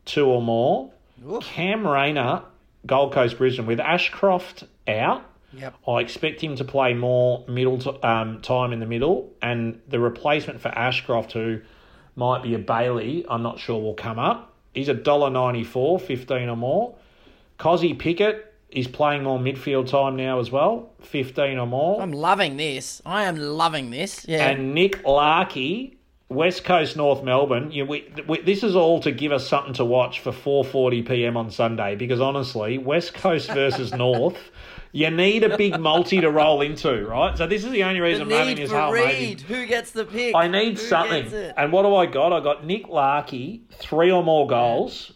Two 0.04 0.26
or 0.26 0.40
more. 0.40 0.92
Cam 1.40 1.84
Rayner, 1.84 2.42
Gold 2.86 3.12
Coast 3.12 3.38
Brisbane, 3.38 3.66
with 3.66 3.80
Ashcroft 3.80 4.62
out. 4.86 5.24
Yep. 5.52 5.74
I 5.86 5.98
expect 5.98 6.40
him 6.40 6.56
to 6.56 6.64
play 6.64 6.94
more 6.94 7.44
middle 7.48 7.78
t- 7.78 7.98
um, 8.02 8.40
time 8.40 8.72
in 8.72 8.80
the 8.80 8.86
middle, 8.86 9.32
and 9.42 9.80
the 9.88 9.98
replacement 9.98 10.60
for 10.60 10.68
Ashcroft, 10.68 11.32
who 11.32 11.60
might 12.16 12.42
be 12.42 12.54
a 12.54 12.58
Bailey, 12.58 13.24
I'm 13.28 13.42
not 13.42 13.58
sure 13.58 13.80
will 13.80 13.94
come 13.94 14.18
up. 14.18 14.54
He's 14.74 14.88
a 14.88 14.94
dollar 14.94 15.30
ninety 15.30 15.64
four, 15.64 15.98
fifteen 15.98 16.48
or 16.48 16.56
more. 16.56 16.94
Kozzy 17.58 17.98
Pickett 17.98 18.46
is 18.70 18.86
playing 18.86 19.24
more 19.24 19.38
midfield 19.38 19.88
time 19.88 20.16
now 20.16 20.38
as 20.38 20.50
well, 20.50 20.90
fifteen 21.00 21.58
or 21.58 21.66
more. 21.66 22.00
I'm 22.00 22.12
loving 22.12 22.56
this. 22.56 23.02
I 23.04 23.24
am 23.24 23.36
loving 23.36 23.90
this. 23.90 24.24
Yeah. 24.28 24.48
And 24.48 24.74
Nick 24.74 25.04
Larkey, 25.04 25.98
West 26.28 26.62
Coast 26.62 26.96
North 26.96 27.24
Melbourne. 27.24 27.72
You, 27.72 27.84
we, 27.84 28.08
we, 28.28 28.40
this 28.40 28.62
is 28.62 28.76
all 28.76 29.00
to 29.00 29.10
give 29.10 29.32
us 29.32 29.48
something 29.48 29.74
to 29.74 29.84
watch 29.84 30.20
for 30.20 30.30
4:40 30.30 31.06
p.m. 31.08 31.36
on 31.36 31.50
Sunday 31.50 31.96
because 31.96 32.20
honestly, 32.20 32.78
West 32.78 33.14
Coast 33.14 33.48
versus 33.50 33.92
North, 33.94 34.38
you 34.92 35.10
need 35.10 35.44
a 35.44 35.56
big 35.56 35.78
multi 35.78 36.20
to 36.20 36.30
roll 36.30 36.60
into, 36.62 37.06
right? 37.06 37.36
So 37.36 37.46
this 37.46 37.64
is 37.64 37.70
the 37.70 37.84
only 37.84 38.00
the 38.00 38.04
reason 38.04 38.22
I'm 38.22 38.30
having 38.30 38.56
this 38.56 38.70
for 38.70 38.76
Harley 38.76 39.00
Reid. 39.00 39.40
Who 39.42 39.66
gets 39.66 39.92
the 39.92 40.04
pick? 40.04 40.34
I 40.34 40.48
need 40.48 40.78
Who 40.78 40.84
something. 40.84 41.32
And 41.56 41.72
what 41.72 41.82
do 41.82 41.94
I 41.94 42.06
got? 42.06 42.32
I 42.32 42.40
got 42.40 42.64
Nick 42.66 42.88
Larkey, 42.88 43.62
three 43.72 44.10
or 44.10 44.24
more 44.24 44.46
goals. 44.46 45.12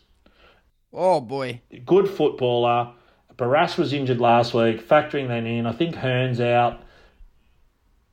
Oh 0.93 1.21
boy. 1.21 1.61
Good 1.85 2.09
footballer. 2.09 2.93
Barrass 3.37 3.77
was 3.77 3.93
injured 3.93 4.21
last 4.21 4.55
week. 4.55 4.87
Factoring 4.87 5.29
that 5.29 5.45
in, 5.45 5.67
I 5.67 5.73
think 5.73 5.97
Hearn's 5.97 6.41
out. 6.41 6.83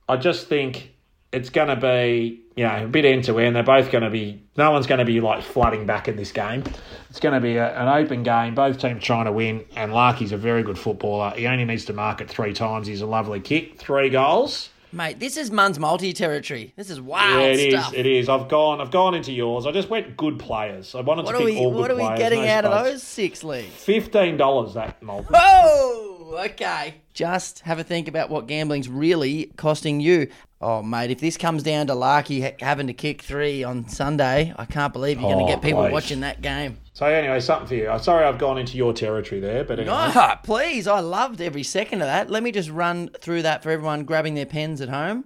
I 0.08 0.16
just 0.16 0.48
think 0.48 0.94
it's 1.32 1.48
going 1.48 1.68
to 1.68 1.76
be, 1.76 2.41
you 2.56 2.64
know, 2.64 2.84
a 2.84 2.86
bit 2.86 3.04
end 3.04 3.24
to 3.24 3.38
end. 3.38 3.56
They're 3.56 3.62
both 3.62 3.90
going 3.90 4.04
to 4.04 4.10
be, 4.10 4.42
no 4.56 4.70
one's 4.70 4.86
going 4.86 4.98
to 4.98 5.04
be 5.04 5.20
like 5.20 5.42
flooding 5.42 5.86
back 5.86 6.08
in 6.08 6.16
this 6.16 6.32
game. 6.32 6.64
It's 7.10 7.20
going 7.20 7.34
to 7.34 7.40
be 7.40 7.56
a, 7.56 7.78
an 7.80 7.88
open 7.88 8.22
game. 8.22 8.54
Both 8.54 8.78
teams 8.78 9.02
trying 9.02 9.26
to 9.26 9.32
win. 9.32 9.64
And 9.76 9.92
Larkey's 9.92 10.32
a 10.32 10.36
very 10.36 10.62
good 10.62 10.78
footballer. 10.78 11.30
He 11.36 11.46
only 11.46 11.64
needs 11.64 11.84
to 11.86 11.92
mark 11.92 12.20
it 12.20 12.28
three 12.28 12.52
times. 12.52 12.86
He's 12.86 13.00
a 13.00 13.06
lovely 13.06 13.40
kick. 13.40 13.78
Three 13.78 14.08
goals. 14.10 14.68
Mate, 14.94 15.18
this 15.18 15.38
is 15.38 15.50
Mun's 15.50 15.78
multi 15.78 16.12
territory. 16.12 16.74
This 16.76 16.90
is 16.90 17.00
wild 17.00 17.40
Yeah, 17.40 17.46
it 17.46 17.58
is. 17.60 17.72
stuff. 17.80 17.94
It 17.94 18.04
is. 18.04 18.28
I've 18.28 18.48
gone. 18.50 18.78
I've 18.78 18.90
gone 18.90 19.14
into 19.14 19.32
yours. 19.32 19.64
I 19.66 19.72
just 19.72 19.88
went 19.88 20.18
good 20.18 20.38
players. 20.38 20.94
I 20.94 21.00
wanted 21.00 21.24
What 21.24 21.32
to 21.32 21.38
pick 21.38 21.46
we 21.46 21.56
all 21.56 21.70
good 21.70 21.76
players. 21.86 21.98
what 21.98 22.08
are 22.08 22.12
we 22.12 22.18
getting 22.18 22.42
no 22.42 22.48
out 22.50 22.64
of 22.66 22.84
those 22.84 23.02
six 23.02 23.42
leagues? 23.42 23.72
Fifteen 23.72 24.36
dollars 24.36 24.74
that 24.74 25.02
multi. 25.02 25.28
Oh, 25.32 26.11
okay. 26.32 26.94
Just 27.14 27.60
have 27.60 27.78
a 27.78 27.84
think 27.84 28.08
about 28.08 28.30
what 28.30 28.46
gambling's 28.46 28.88
really 28.88 29.50
costing 29.56 30.00
you. 30.00 30.28
Oh, 30.60 30.80
mate, 30.82 31.10
if 31.10 31.18
this 31.20 31.36
comes 31.36 31.62
down 31.62 31.88
to 31.88 31.94
Larkey 31.94 32.40
ha- 32.42 32.56
having 32.60 32.86
to 32.86 32.92
kick 32.92 33.22
three 33.22 33.64
on 33.64 33.88
Sunday, 33.88 34.54
I 34.56 34.64
can't 34.64 34.92
believe 34.92 35.20
you're 35.20 35.30
going 35.30 35.44
Oh, 35.44 35.48
to 35.48 35.52
get 35.54 35.62
people 35.62 35.82
please. 35.84 35.92
watching 35.92 36.20
that 36.20 36.40
game. 36.40 36.78
So 36.94 37.06
anyway, 37.06 37.40
something 37.40 37.66
for 37.66 37.74
you. 37.74 37.88
I'm 37.88 38.00
sorry 38.00 38.24
I've 38.24 38.38
gone 38.38 38.58
into 38.58 38.76
your 38.76 38.92
territory 38.92 39.40
there, 39.40 39.64
but 39.64 39.78
anyway. 39.80 39.94
Ah, 39.96 40.40
please, 40.44 40.86
I 40.86 41.00
loved 41.00 41.40
every 41.40 41.64
second 41.64 42.00
of 42.02 42.06
that. 42.06 42.30
Let 42.30 42.42
me 42.44 42.52
just 42.52 42.70
run 42.70 43.10
through 43.20 43.42
that 43.42 43.62
for 43.62 43.70
everyone 43.70 44.04
grabbing 44.04 44.34
their 44.34 44.46
pens 44.46 44.80
at 44.80 44.88
home. 44.88 45.24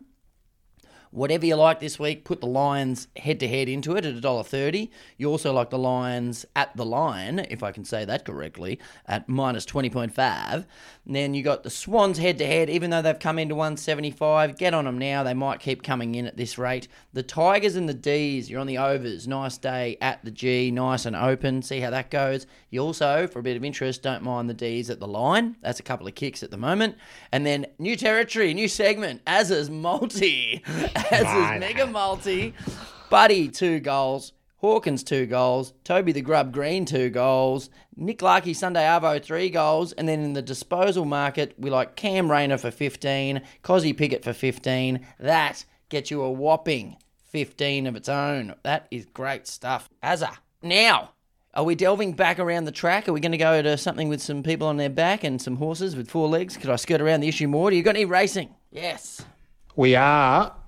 Whatever 1.11 1.47
you 1.47 1.57
like 1.57 1.81
this 1.81 1.99
week, 1.99 2.25
put 2.25 2.41
the 2.41 2.47
Lions 2.47 3.09
head 3.17 3.41
to 3.41 3.49
head 3.49 3.69
into 3.69 3.97
it 3.97 4.05
at 4.05 4.15
$1.30. 4.15 4.91
You 5.17 5.31
also 5.31 5.53
like 5.53 5.71
the 5.71 5.79
Lions 5.79 6.45
at 6.55 6.77
the 6.77 6.85
line, 6.85 7.41
if 7.51 7.63
I 7.63 7.73
can 7.73 7.85
say 7.85 8.05
that 8.05 8.25
correctly, 8.25 8.79
at 9.07 9.29
minus 9.29 9.65
20.5. 9.67 10.65
And 11.07 11.15
then 11.15 11.35
you 11.35 11.43
got 11.43 11.63
the 11.63 11.71
Swans 11.71 12.19
head 12.19 12.39
to 12.39 12.47
head, 12.47 12.69
even 12.69 12.91
though 12.91 13.03
they've 13.03 13.19
come 13.19 13.39
into 13.39 13.55
175. 13.55 14.59
Get 14.59 14.75
on 14.75 14.85
them 14.85 14.99
now. 14.99 15.23
They 15.23 15.35
might 15.35 15.61
keep 15.61 15.83
coming 15.83 16.15
in 16.15 16.27
at 16.27 16.37
this 16.37 16.59
rate. 16.59 16.89
The 17.13 17.23
Tigers 17.23 17.77
and 17.77 17.89
the 17.89 17.95
D's, 17.95 18.51
you're 18.51 18.61
on 18.61 18.67
the 18.67 18.79
overs. 18.79 19.29
Nice 19.29 19.57
day 19.59 19.97
at 20.01 20.25
the 20.25 20.31
G, 20.31 20.71
nice 20.71 21.07
and 21.07 21.17
open. 21.17 21.63
See 21.63 21.81
how 21.81 21.91
that 21.91 22.11
goes. 22.11 22.47
You 22.71 22.81
also, 22.81 23.27
for 23.27 23.39
a 23.39 23.43
bit 23.43 23.57
of 23.57 23.65
interest, 23.65 24.03
don't 24.03 24.23
mind 24.23 24.51
the 24.51 24.55
D's 24.55 24.91
at 24.91 25.01
the 25.01 25.07
line. 25.07 25.57
That's 25.63 25.81
a 25.81 25.85
couple 25.85 26.07
of 26.07 26.15
kicks 26.15 26.43
at 26.43 26.51
the 26.51 26.57
moment. 26.57 26.97
And 27.33 27.47
then 27.47 27.67
new 27.79 27.97
territory, 27.97 28.53
new 28.53 28.69
segment, 28.69 29.23
Az's 29.27 29.71
multi. 29.71 30.63
Az's 31.11 31.61
mega 31.61 31.87
multi. 31.87 32.55
Buddy, 33.11 33.49
two 33.49 33.81
goals. 33.81 34.33
Hawkins, 34.59 35.05
two 35.05 35.27
goals. 35.27 35.75
Toby 35.85 36.13
the 36.13 36.23
Grub 36.23 36.53
Greene, 36.53 36.87
two 36.87 37.11
goals. 37.11 37.71
Nick 37.95 38.23
Larkey, 38.23 38.55
Sunday 38.55 38.83
Arvo, 38.85 39.23
three 39.23 39.51
goals. 39.51 39.93
And 39.93 40.09
then 40.09 40.21
in 40.21 40.33
the 40.33 40.43
disposal 40.43 41.05
market, 41.05 41.55
we 41.59 41.71
like 41.71 41.95
Cam 41.97 42.31
Rayner 42.31 42.59
for 42.59 42.71
15, 42.71 43.43
Kozzy 43.63 43.97
Pickett 43.97 44.25
for 44.25 44.33
15. 44.33 45.07
That 45.21 45.65
gets 45.89 46.11
you 46.11 46.23
a 46.23 46.31
whopping 46.31 46.97
15 47.31 47.87
of 47.87 47.97
its 47.97 48.09
own. 48.09 48.55
That 48.63 48.89
is 48.91 49.05
great 49.07 49.47
stuff. 49.47 49.89
Azza. 50.03 50.37
Now, 50.63 51.11
are 51.55 51.65
we 51.65 51.75
delving 51.75 52.13
back 52.13 52.39
around 52.39 52.65
the 52.65 52.73
track? 52.73 53.09
Are 53.09 53.13
we 53.13 53.21
going 53.21 53.33
to 53.33 53.39
go 53.39 53.63
to 53.63 53.77
something 53.77 54.09
with 54.09 54.21
some 54.23 54.43
people 54.43 54.67
on 54.67 54.79
their 54.79 54.91
back 54.91 55.23
and 55.23 55.41
some 55.41 55.57
horses 55.57 55.95
with 55.95 56.11
four 56.11 56.29
legs? 56.29 56.57
Could 56.57 56.71
I 56.71 56.77
skirt 56.77 57.01
around 57.01 57.21
the 57.21 57.29
issue 57.29 57.47
more? 57.47 57.71
Do 57.71 57.77
you 57.77 57.83
got 57.83 57.95
any 57.95 58.05
racing? 58.05 58.55
Yes. 58.71 59.25
We 59.75 59.95
are 59.95 60.49
be- 60.49 60.66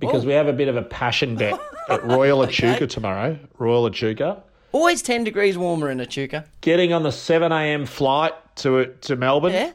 because 0.00 0.24
Oh. 0.24 0.28
we 0.28 0.32
have 0.32 0.48
a 0.48 0.52
bit 0.52 0.66
of 0.68 0.76
a 0.76 0.82
passion 0.82 1.36
bet 1.36 1.58
at 1.88 2.04
Royal 2.04 2.42
Echuca 2.42 2.86
tomorrow. 2.88 3.38
Royal 3.58 3.86
Echuca. 3.86 4.42
Always 4.72 5.02
10 5.02 5.24
degrees 5.24 5.56
warmer 5.58 5.90
in 5.90 6.00
Echuca. 6.00 6.44
Getting 6.60 6.92
on 6.92 7.02
the 7.02 7.12
seven 7.12 7.52
AM 7.52 7.86
flight 7.86 8.32
to 8.56 8.86
to 9.02 9.16
Melbourne. 9.16 9.52
Yeah? 9.52 9.72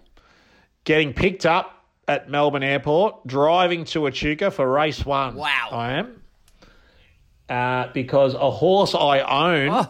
Getting 0.84 1.14
picked 1.14 1.46
up 1.46 1.72
at 2.08 2.30
Melbourne 2.30 2.64
Airport, 2.64 3.26
driving 3.26 3.86
to 3.86 4.08
Echuca 4.08 4.52
for 4.52 4.70
race 4.72 5.06
one. 5.06 5.36
Wow. 5.36 5.70
I 5.72 5.94
am. 5.94 6.22
Uh, 7.50 7.92
because 7.94 8.34
a 8.34 8.50
horse 8.52 8.96
I 8.96 9.20
own 9.20 9.70
Oh. 9.70 9.88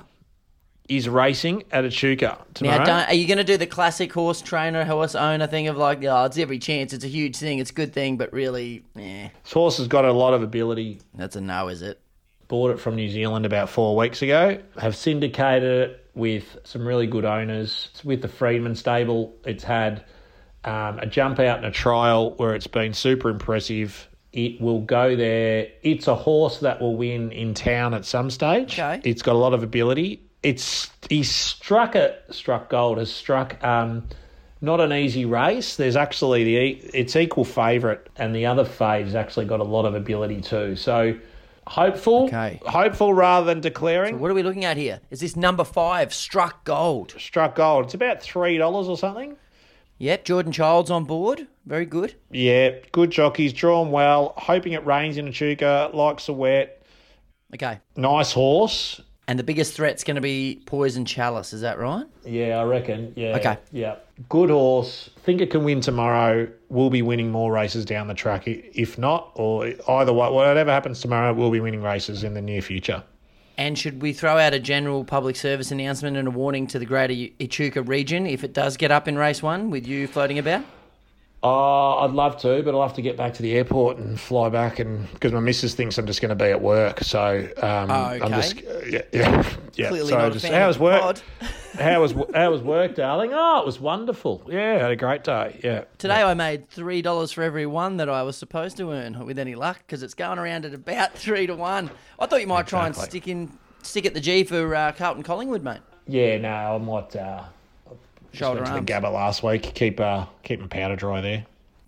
Is 0.88 1.10
racing 1.10 1.64
at 1.72 1.84
Echuca 1.86 2.38
tomorrow. 2.54 2.80
Now, 2.80 2.86
don't, 2.86 3.10
are 3.10 3.14
you 3.14 3.28
going 3.28 3.40
to 3.40 3.44
do 3.44 3.58
the 3.58 3.68
classic 3.68 4.14
horse 4.14 4.42
trainer, 4.42 4.86
horse 4.86 5.16
owner 5.16 5.48
thing 5.48 5.68
of 5.68 5.78
like, 5.78 6.04
oh, 6.04 6.26
it's 6.26 6.38
every 6.38 6.60
chance, 6.60 6.94
it's 6.94 7.04
a 7.04 7.10
huge 7.10 7.36
thing, 7.38 7.60
it's 7.60 7.72
a 7.72 7.74
good 7.74 7.94
thing, 7.94 8.18
but 8.18 8.32
really, 8.32 8.84
eh, 8.98 9.30
This 9.44 9.54
horse 9.54 9.78
has 9.78 9.88
got 9.88 10.06
a 10.06 10.12
lot 10.12 10.34
of 10.34 10.44
ability. 10.44 11.00
that's 11.14 11.36
a 11.36 11.42
no, 11.42 11.68
is 11.70 11.82
it? 11.82 12.00
Bought 12.48 12.72
it 12.72 12.80
from 12.80 12.96
New 12.96 13.10
Zealand 13.10 13.46
about 13.46 13.70
four 13.70 13.96
weeks 13.96 14.22
ago. 14.22 14.60
Have 14.80 14.96
syndicated 14.96 15.90
it 15.90 16.06
with 16.14 16.58
some 16.64 16.88
really 16.88 17.08
good 17.08 17.26
owners. 17.26 17.90
It's 17.92 18.06
with 18.06 18.22
the 18.22 18.28
Freedman 18.28 18.76
stable. 18.76 19.34
It's 19.46 19.64
had 19.64 20.06
um, 20.64 21.00
a 21.00 21.08
jump 21.08 21.40
out 21.40 21.58
and 21.58 21.66
a 21.66 21.72
trial 21.72 22.36
where 22.36 22.54
it's 22.54 22.68
been 22.68 22.94
super 22.94 23.30
impressive. 23.30 24.08
It 24.32 24.62
will 24.62 24.82
go 24.82 25.16
there. 25.16 25.70
It's 25.82 26.08
a 26.08 26.16
horse 26.16 26.60
that 26.60 26.82
will 26.82 26.96
win 26.96 27.32
in 27.32 27.54
town 27.56 27.94
at 27.94 28.06
some 28.06 28.30
stage. 28.30 28.74
Okay. 28.80 29.02
It's 29.04 29.22
got 29.22 29.34
a 29.34 29.38
lot 29.40 29.54
of 29.54 29.64
ability. 29.64 30.22
It's 30.46 30.90
he's 31.10 31.30
struck 31.32 31.96
a 31.96 32.18
struck 32.32 32.70
gold. 32.70 33.00
Has 33.00 33.12
struck 33.12 33.62
um, 33.64 34.08
not 34.62 34.80
an 34.80 34.94
easy 34.94 35.26
race. 35.26 35.76
There's 35.76 35.96
actually 35.96 36.44
the 36.44 36.58
it's 36.94 37.16
equal 37.16 37.46
favourite, 37.46 38.02
and 38.16 38.36
the 38.36 38.46
other 38.46 38.64
fave's 38.66 39.16
actually 39.16 39.46
got 39.46 39.60
a 39.60 39.64
lot 39.64 39.86
of 39.86 39.96
ability 39.96 40.42
too. 40.42 40.76
So 40.76 41.18
hopeful, 41.66 42.26
Okay. 42.26 42.60
hopeful 42.68 43.14
rather 43.14 43.46
than 43.48 43.60
declaring. 43.60 44.20
What 44.20 44.30
are 44.30 44.36
we 44.36 44.44
looking 44.44 44.66
at 44.66 44.78
here? 44.78 45.00
Is 45.10 45.20
this 45.20 45.36
number 45.36 45.64
five, 45.64 46.14
Struck 46.14 46.64
Gold? 46.64 47.16
Struck 47.18 47.56
gold. 47.56 47.86
It's 47.86 47.96
about 47.96 48.22
three 48.22 48.58
dollars 48.60 48.88
or 48.88 48.98
something. 48.98 49.36
Yep, 49.98 50.26
Jordan 50.26 50.52
Childs 50.52 50.92
on 50.92 51.06
board. 51.06 51.48
Very 51.66 51.86
good. 51.86 52.14
Yeah, 52.30 52.72
good 52.92 53.10
jockeys, 53.10 53.52
drawn 53.54 53.90
well. 53.90 54.34
Hoping 54.38 54.74
it 54.74 54.86
rains 54.86 55.18
in 55.18 55.28
Echuca. 55.28 55.90
Likes 55.94 56.28
the 56.28 56.34
wet. 56.34 56.84
Okay. 57.54 57.80
Nice 57.96 58.32
horse. 58.34 59.02
And 59.28 59.40
the 59.40 59.44
biggest 59.44 59.74
threat's 59.74 60.04
going 60.04 60.16
to 60.16 60.22
be 60.22 60.62
Poison 60.68 61.04
Chalice, 61.04 61.52
is 61.52 61.62
that 61.62 61.80
right? 61.80 62.06
Yeah, 62.24 62.58
I 62.58 62.64
reckon. 62.64 63.12
Yeah. 63.16 63.38
Okay. 63.38 63.58
Yeah. 63.72 63.96
Good 64.30 64.52
horse. 64.52 65.10
Think 65.24 65.42
it 65.42 65.50
can 65.50 65.64
win 65.64 65.82
tomorrow. 65.82 66.48
We'll 66.70 66.92
be 66.92 67.02
winning 67.02 67.32
more 67.32 67.52
races 67.52 67.86
down 67.86 68.08
the 68.08 68.14
track. 68.14 68.44
If 68.46 69.00
not, 69.00 69.32
or 69.34 69.74
either 69.88 70.14
way, 70.14 70.30
whatever 70.30 70.72
happens 70.72 71.02
tomorrow, 71.02 71.34
we'll 71.34 71.50
be 71.50 71.60
winning 71.60 71.82
races 71.82 72.24
in 72.24 72.36
the 72.36 72.42
near 72.42 72.62
future. 72.62 73.04
And 73.58 73.80
should 73.80 74.02
we 74.02 74.14
throw 74.14 74.38
out 74.38 74.54
a 74.54 74.60
general 74.60 75.04
public 75.06 75.36
service 75.38 75.72
announcement 75.72 76.18
and 76.18 76.28
a 76.28 76.32
warning 76.32 76.68
to 76.68 76.78
the 76.78 76.86
greater 76.86 77.34
Echuca 77.40 77.82
region 77.82 78.28
if 78.28 78.44
it 78.44 78.54
does 78.54 78.78
get 78.78 78.92
up 78.92 79.08
in 79.08 79.18
race 79.18 79.42
one 79.42 79.72
with 79.72 79.88
you 79.88 80.08
floating 80.08 80.38
about? 80.38 80.64
Oh, 81.48 82.00
I'd 82.00 82.12
love 82.12 82.38
to, 82.42 82.64
but 82.64 82.74
I'll 82.74 82.82
have 82.82 82.96
to 82.96 83.04
get 83.04 83.18
back 83.18 83.36
to 83.36 83.44
the 83.44 83.54
airport 83.56 83.98
and 83.98 84.20
fly 84.20 84.50
back, 84.50 84.80
and 84.80 85.08
because 85.14 85.32
my 85.32 85.40
missus 85.40 85.76
thinks 85.76 85.98
I'm 86.00 86.08
just 86.08 86.20
going 86.20 86.30
to 86.30 86.36
be 86.36 86.50
at 86.50 86.60
work, 86.60 87.02
so 87.02 87.48
um, 87.58 87.92
Oh, 87.92 88.06
okay. 88.14 88.26
I'm 88.26 88.32
just 88.32 88.56
yeah, 88.88 89.02
yeah, 89.14 89.44
yeah. 89.76 89.90
Clearly 89.90 90.10
so 90.10 90.18
not 90.18 90.34
just, 90.34 90.46
how 90.48 90.68
was 90.68 90.80
work? 90.80 91.02
pod. 91.02 91.22
how 91.78 92.02
was 92.02 92.14
how 92.34 92.50
was 92.52 92.62
work, 92.62 92.96
darling? 92.96 93.30
Oh, 93.34 93.60
it 93.62 93.66
was 93.66 93.80
wonderful. 93.80 94.42
Yeah, 94.50 94.80
had 94.80 94.90
a 94.90 94.96
great 94.96 95.24
day. 95.24 95.60
Yeah, 95.64 95.84
Today 96.00 96.24
I 96.24 96.34
made 96.34 96.68
three 96.70 97.04
dollars 97.04 97.32
for 97.32 97.44
every 97.44 97.68
one 97.68 97.98
that 97.98 98.10
I 98.10 98.24
was 98.24 98.36
supposed 98.38 98.78
to 98.78 98.92
earn 98.92 99.24
with 99.24 99.38
any 99.38 99.54
luck 99.54 99.78
because 99.86 100.02
it's 100.02 100.16
going 100.16 100.40
around 100.40 100.66
at 100.66 100.74
about 100.74 101.14
three 101.18 101.46
to 101.46 101.54
one. 101.56 101.92
I 102.20 102.26
thought 102.26 102.42
you 102.42 102.48
might 102.48 102.66
try 102.66 102.88
and 102.88 102.96
stick 102.96 103.28
in 103.28 103.52
stick 103.84 104.08
at 104.08 104.16
the 104.16 104.20
G 104.20 104.44
for 104.46 104.74
uh, 104.74 104.94
Carlton 104.94 105.22
Collingwood, 105.22 105.62
mate. 105.64 105.82
yeah. 106.08 106.38
No, 106.40 106.50
I 106.50 106.78
might. 106.80 107.16
Uh, 107.16 107.44
Shoulder 108.36 108.62
went 108.62 108.68
to 108.68 108.72
arms. 108.74 108.86
the 108.86 108.94
Gabba 108.94 109.14
last 109.14 109.44
week. 109.44 109.74
Keep 109.74 110.00
uh, 110.00 110.26
keep 110.44 110.60
my 110.60 110.68
powder 110.68 110.96
dry 110.96 111.22
there. 111.22 111.46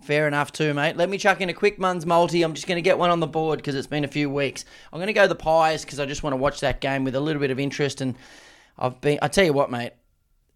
Fair 0.07 0.25
enough, 0.25 0.53
too, 0.53 0.73
mate. 0.73 0.95
Let 0.95 1.09
me 1.09 1.17
chuck 1.17 1.41
in 1.41 1.49
a 1.49 1.53
quick 1.53 1.79
Muns 1.79 2.05
multi. 2.05 2.41
I'm 2.41 2.53
just 2.53 2.65
going 2.65 2.77
to 2.77 2.81
get 2.81 2.97
one 2.97 3.09
on 3.09 3.19
the 3.19 3.27
board 3.27 3.57
because 3.59 3.75
it's 3.75 3.87
been 3.87 4.05
a 4.05 4.07
few 4.07 4.29
weeks. 4.29 4.63
I'm 4.93 4.99
going 4.99 5.07
to 5.07 5.13
go 5.13 5.27
the 5.27 5.35
Pies 5.35 5.83
because 5.83 5.99
I 5.99 6.05
just 6.05 6.23
want 6.23 6.31
to 6.31 6.37
watch 6.37 6.61
that 6.61 6.79
game 6.79 7.03
with 7.03 7.13
a 7.13 7.19
little 7.19 7.41
bit 7.41 7.51
of 7.51 7.59
interest. 7.59 7.99
And 7.99 8.15
I've 8.79 9.01
been, 9.01 9.19
I 9.21 9.27
tell 9.27 9.43
you 9.43 9.51
what, 9.51 9.69
mate, 9.69 9.91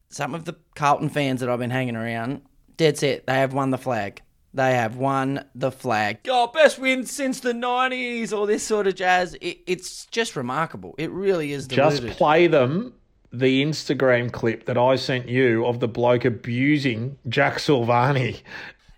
some 0.08 0.34
of 0.36 0.46
the 0.46 0.56
Carlton 0.76 1.10
fans 1.10 1.42
that 1.42 1.50
I've 1.50 1.60
been 1.60 1.70
hanging 1.70 1.98
around, 1.98 2.44
dead 2.78 2.98
set, 2.98 3.28
they 3.28 3.34
have 3.34 3.52
won 3.52 3.72
the 3.72 3.78
flag. 3.78 4.22
They 4.54 4.72
have 4.72 4.96
won 4.96 5.44
the 5.54 5.72
flag. 5.72 6.20
Oh, 6.30 6.48
best 6.48 6.80
win 6.80 7.06
since 7.06 7.42
the 7.42 7.52
90s, 7.52 8.32
all 8.32 8.46
this 8.46 8.64
sort 8.64 8.88
of 8.88 8.96
jazz. 8.96 9.36
It, 9.42 9.60
it's 9.68 10.06
just 10.08 10.38
remarkable. 10.38 10.96
It 10.98 11.12
really 11.12 11.52
is 11.52 11.68
Just 11.68 12.06
play 12.08 12.48
them 12.48 12.94
the 13.32 13.63
Instagram 13.63 14.32
clip 14.32 14.65
that 14.65 14.78
I 14.78 14.96
sent 14.96 15.30
you 15.30 15.65
of 15.65 15.80
the 15.80 15.88
bloke 15.88 16.26
abusing 16.26 17.17
Jack 17.30 17.56
Silvagni. 17.56 18.41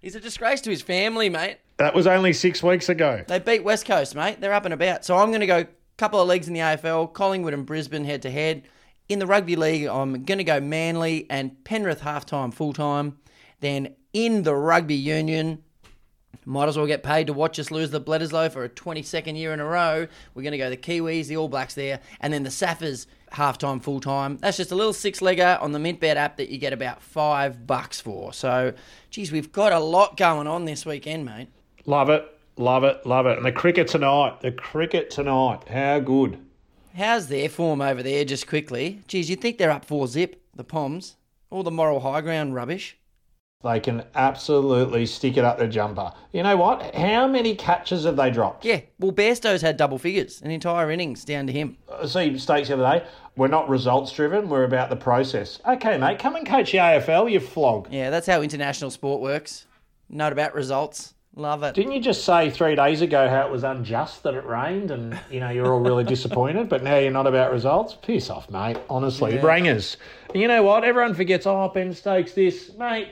He's 0.02 0.16
a 0.16 0.20
disgrace 0.20 0.62
to 0.62 0.70
his 0.70 0.82
family, 0.82 1.30
mate. 1.30 1.58
That 1.78 1.96
was 1.96 2.08
only 2.08 2.34
six 2.34 2.62
weeks 2.62 2.90
ago. 2.90 3.24
They 3.28 3.40
beat 3.40 3.64
West 3.64 3.86
Coast, 3.86 4.16
mate. 4.16 4.42
They're 4.42 4.54
up 4.54 4.66
and 4.66 4.74
about. 4.74 5.06
So 5.06 5.18
I'm 5.18 5.30
going 5.30 5.42
to 5.42 5.48
go 5.48 5.60
a 5.60 5.68
couple 5.98 6.20
of 6.20 6.28
leagues 6.28 6.48
in 6.48 6.54
the 6.54 6.60
AFL, 6.60 7.14
Collingwood 7.14 7.54
and 7.54 7.66
Brisbane 7.66 8.06
head 8.06 8.22
to 8.24 8.32
head. 8.32 8.64
In 9.10 9.20
the 9.20 9.28
rugby 9.28 9.56
league, 9.56 9.86
I'm 9.86 10.24
going 10.24 10.38
to 10.38 10.44
go 10.44 10.60
Manly 10.60 11.28
and 11.30 11.64
Penrith 11.64 12.02
half 12.02 12.26
time, 12.26 12.52
full 12.52 12.74
time. 12.74 13.18
Then 13.60 13.96
in 14.14 14.44
the 14.44 14.56
rugby 14.56 14.96
union, 14.96 15.64
might 16.46 16.68
as 16.68 16.78
well 16.78 16.88
get 16.88 17.04
paid 17.04 17.28
to 17.28 17.34
watch 17.34 17.60
us 17.60 17.72
lose 17.72 17.92
the 17.92 18.02
Bledisloe 18.02 18.52
for 18.52 18.64
a 18.64 18.70
22nd 18.70 19.38
year 19.38 19.54
in 19.54 19.60
a 19.60 19.66
row. 19.66 20.08
We're 20.34 20.44
going 20.44 20.52
to 20.52 20.58
go 20.58 20.70
the 20.70 20.78
Kiwis, 20.78 21.28
the 21.28 21.38
All 21.38 21.48
Blacks 21.48 21.74
there, 21.74 22.00
and 22.20 22.34
then 22.34 22.44
the 22.44 22.50
Saffers 22.50 23.06
half 23.34 23.58
time, 23.58 23.80
full 23.80 24.00
time. 24.00 24.38
That's 24.38 24.58
just 24.58 24.72
a 24.72 24.76
little 24.76 24.94
six 24.94 25.20
legger 25.20 25.62
on 25.62 25.72
the 25.72 25.80
Mintbet 25.80 26.16
app 26.16 26.38
that 26.38 26.50
you 26.50 26.58
get 26.58 26.72
about 26.72 27.02
five 27.02 27.66
bucks 27.68 28.00
for. 28.00 28.32
So, 28.32 28.74
geez, 29.10 29.32
we've 29.32 29.52
got 29.52 29.74
a 29.74 29.80
lot 29.80 30.18
going 30.18 30.48
on 30.48 30.66
this 30.66 30.86
weekend, 30.86 31.26
mate. 31.26 31.50
Love 31.86 32.10
it, 32.10 32.26
love 32.58 32.84
it, 32.84 33.06
love 33.06 33.26
it. 33.26 33.38
And 33.38 33.46
the 33.46 33.52
cricket 33.52 33.88
tonight, 33.88 34.42
the 34.42 34.52
cricket 34.52 35.10
tonight, 35.10 35.68
how 35.68 36.00
good. 36.00 36.38
How's 36.96 37.28
their 37.28 37.50
form 37.50 37.82
over 37.82 38.04
there, 38.04 38.24
just 38.24 38.48
quickly? 38.48 39.02
Geez, 39.08 39.30
you'd 39.30 39.42
think 39.42 39.58
they're 39.58 39.72
up 39.72 39.84
four 39.84 40.08
zip, 40.08 40.42
the 40.56 40.64
Poms. 40.64 41.16
All 41.50 41.64
the 41.64 41.72
moral 41.72 42.00
high 42.00 42.22
ground 42.22 42.56
rubbish. 42.56 42.98
They 43.64 43.80
can 43.80 44.04
absolutely 44.14 45.06
stick 45.06 45.38
it 45.38 45.46
up 45.46 45.58
their 45.58 45.70
jumper. 45.70 46.12
You 46.34 46.44
know 46.44 46.58
what? 46.58 46.94
How 46.94 47.28
many 47.30 47.56
catches 47.56 48.04
have 48.04 48.18
they 48.18 48.30
dropped? 48.30 48.66
Yeah, 48.66 48.82
well, 49.00 49.14
Bairstow's 49.14 49.62
had 49.62 49.78
double 49.78 49.98
figures, 49.98 50.42
an 50.42 50.52
entire 50.52 50.92
innings 50.92 51.24
down 51.24 51.48
to 51.48 51.54
him. 51.54 51.78
I 51.90 52.06
see 52.06 52.38
Stokes 52.38 52.68
the 52.68 52.74
other 52.74 53.00
day. 53.00 53.06
We're 53.36 53.48
not 53.48 53.68
results 53.68 54.12
driven, 54.12 54.48
we're 54.48 54.64
about 54.64 54.90
the 54.90 54.96
process. 54.96 55.60
Okay, 55.68 55.98
mate, 55.98 56.20
come 56.20 56.36
and 56.36 56.46
coach 56.46 56.72
the 56.72 56.78
AFL, 56.78 57.32
you 57.32 57.40
flog. 57.40 57.88
Yeah, 57.92 58.10
that's 58.12 58.28
how 58.28 58.42
international 58.42 58.92
sport 58.92 59.22
works. 59.22 59.66
Note 60.10 60.34
about 60.34 60.54
results. 60.54 61.16
Love 61.36 61.64
it. 61.64 61.74
Didn't 61.74 61.94
you 61.94 62.00
just 62.00 62.26
say 62.26 62.52
three 62.52 62.76
days 62.76 63.02
ago 63.02 63.28
how 63.28 63.48
it 63.48 63.52
was 63.52 63.64
unjust 63.64 64.22
that 64.22 64.36
it 64.36 64.46
rained 64.46 64.92
and, 64.92 65.20
you 65.32 65.40
know, 65.40 65.50
you're 65.50 65.74
all 65.74 65.80
really 65.80 66.04
disappointed, 66.16 66.70
but 66.70 66.84
now 66.84 66.98
you're 66.98 67.10
not 67.10 67.26
about 67.26 67.52
results? 67.52 67.98
Piss 68.04 68.30
off, 68.30 68.52
mate. 68.52 68.78
Honestly. 68.88 69.40
Rangers. 69.40 69.98
And 70.32 70.40
you 70.40 70.48
know 70.48 70.62
what? 70.62 70.84
Everyone 70.84 71.16
forgets, 71.16 71.48
oh, 71.48 71.72
Ben 71.74 71.92
Stokes 71.92 72.34
this. 72.34 72.74
Mate, 72.78 73.10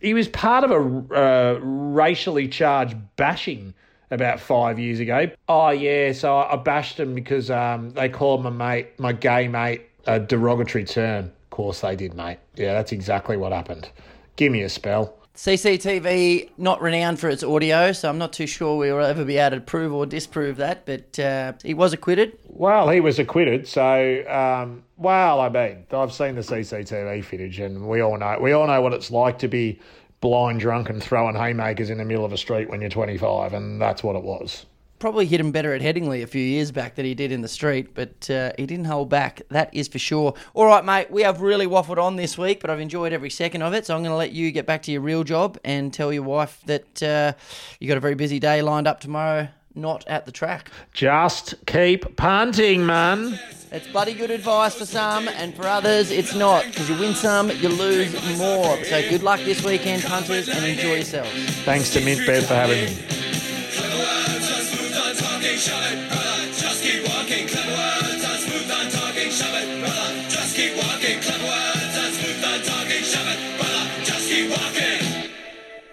he 0.00 0.12
was 0.12 0.26
part 0.26 0.64
of 0.64 0.72
a 0.72 1.14
uh, 1.14 1.58
racially 1.62 2.48
charged 2.48 2.96
bashing 3.14 3.74
about 4.12 4.38
five 4.38 4.78
years 4.78 5.00
ago. 5.00 5.28
Oh, 5.48 5.70
yeah, 5.70 6.12
so 6.12 6.36
I 6.36 6.54
bashed 6.56 7.00
him 7.00 7.14
because 7.14 7.50
um, 7.50 7.90
they 7.90 8.08
called 8.08 8.44
my 8.44 8.50
mate, 8.50 9.00
my 9.00 9.12
gay 9.12 9.48
mate, 9.48 9.82
a 10.06 10.20
derogatory 10.20 10.84
term. 10.84 11.24
Of 11.24 11.50
course 11.50 11.80
they 11.80 11.96
did, 11.96 12.14
mate. 12.14 12.38
Yeah, 12.54 12.74
that's 12.74 12.92
exactly 12.92 13.36
what 13.36 13.52
happened. 13.52 13.88
Give 14.36 14.52
me 14.52 14.62
a 14.62 14.68
spell. 14.68 15.16
CCTV, 15.34 16.50
not 16.58 16.82
renowned 16.82 17.18
for 17.18 17.30
its 17.30 17.42
audio, 17.42 17.92
so 17.92 18.10
I'm 18.10 18.18
not 18.18 18.34
too 18.34 18.46
sure 18.46 18.76
we 18.76 18.92
will 18.92 19.04
ever 19.04 19.24
be 19.24 19.38
able 19.38 19.56
to 19.56 19.62
prove 19.62 19.92
or 19.92 20.04
disprove 20.04 20.58
that, 20.58 20.84
but 20.84 21.18
uh, 21.18 21.54
he 21.64 21.72
was 21.72 21.94
acquitted. 21.94 22.36
Well, 22.48 22.90
he 22.90 23.00
was 23.00 23.18
acquitted, 23.18 23.66
so 23.66 24.24
um, 24.28 24.82
well, 24.98 25.40
I 25.40 25.48
mean, 25.48 25.86
I've 25.90 26.12
seen 26.12 26.34
the 26.34 26.42
CCTV 26.42 27.24
footage, 27.24 27.60
and 27.60 27.88
we 27.88 28.02
all 28.02 28.18
know 28.18 28.36
we 28.42 28.52
all 28.52 28.66
know 28.66 28.82
what 28.82 28.92
it's 28.92 29.10
like 29.10 29.38
to 29.38 29.48
be 29.48 29.80
blind 30.22 30.60
drunk 30.60 30.88
and 30.88 31.02
throwing 31.02 31.36
haymakers 31.36 31.90
in 31.90 31.98
the 31.98 32.04
middle 32.04 32.24
of 32.24 32.32
a 32.32 32.38
street 32.38 32.70
when 32.70 32.80
you're 32.80 32.88
25, 32.88 33.52
and 33.52 33.82
that's 33.82 34.02
what 34.02 34.16
it 34.16 34.22
was. 34.22 34.64
Probably 35.00 35.26
hit 35.26 35.40
him 35.40 35.50
better 35.50 35.74
at 35.74 35.82
Headingley 35.82 36.22
a 36.22 36.28
few 36.28 36.40
years 36.40 36.70
back 36.70 36.94
than 36.94 37.04
he 37.04 37.12
did 37.12 37.32
in 37.32 37.40
the 37.40 37.48
street, 37.48 37.92
but 37.92 38.30
uh, 38.30 38.52
he 38.56 38.64
didn't 38.66 38.84
hold 38.84 39.10
back. 39.10 39.42
That 39.50 39.68
is 39.74 39.88
for 39.88 39.98
sure. 39.98 40.32
All 40.54 40.64
right, 40.64 40.84
mate, 40.84 41.10
we 41.10 41.22
have 41.22 41.40
really 41.40 41.66
waffled 41.66 41.98
on 42.00 42.14
this 42.14 42.38
week, 42.38 42.60
but 42.60 42.70
I've 42.70 42.78
enjoyed 42.78 43.12
every 43.12 43.30
second 43.30 43.62
of 43.62 43.74
it. 43.74 43.84
So 43.84 43.96
I'm 43.96 44.02
going 44.02 44.12
to 44.12 44.16
let 44.16 44.30
you 44.30 44.52
get 44.52 44.64
back 44.64 44.84
to 44.84 44.92
your 44.92 45.00
real 45.00 45.24
job 45.24 45.58
and 45.64 45.92
tell 45.92 46.12
your 46.12 46.22
wife 46.22 46.62
that 46.66 47.02
uh, 47.02 47.32
you 47.80 47.88
got 47.88 47.96
a 47.96 48.00
very 48.00 48.14
busy 48.14 48.38
day 48.38 48.62
lined 48.62 48.86
up 48.86 49.00
tomorrow, 49.00 49.48
not 49.74 50.06
at 50.06 50.26
the 50.26 50.32
track. 50.32 50.70
Just 50.92 51.54
keep 51.66 52.16
punting, 52.16 52.84
man. 52.86 53.38
It's 53.70 53.88
bloody 53.88 54.12
good 54.12 54.30
advice 54.30 54.74
for 54.74 54.84
some, 54.84 55.28
and 55.28 55.54
for 55.54 55.66
others, 55.66 56.10
it's 56.10 56.34
not 56.34 56.66
because 56.66 56.90
you 56.90 56.98
win 56.98 57.14
some, 57.14 57.50
you 57.50 57.70
lose 57.70 58.12
more. 58.36 58.76
So 58.84 59.00
good 59.08 59.22
luck 59.22 59.40
this 59.40 59.64
weekend, 59.64 60.02
punters, 60.02 60.48
and 60.48 60.62
enjoy 60.64 60.96
yourselves. 60.96 61.30
Thanks 61.64 61.90
to 61.94 62.00
Mintbet 62.00 62.42
for 62.42 62.54
having 62.54 62.84
me. 62.84 63.22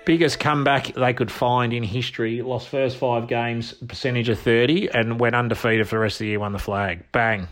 Biggest 0.09 0.39
comeback 0.39 0.95
they 0.95 1.13
could 1.13 1.31
find 1.31 1.71
in 1.71 1.83
history. 1.83 2.41
Lost 2.41 2.67
first 2.67 2.97
five 2.97 3.27
games, 3.27 3.73
percentage 3.73 4.27
of 4.29 4.39
30, 4.39 4.89
and 4.91 5.19
went 5.19 5.35
undefeated 5.35 5.87
for 5.87 5.97
the 5.97 5.99
rest 5.99 6.15
of 6.15 6.19
the 6.21 6.29
year, 6.29 6.39
won 6.39 6.51
the 6.51 6.57
flag. 6.57 7.03
Bang. 7.11 7.47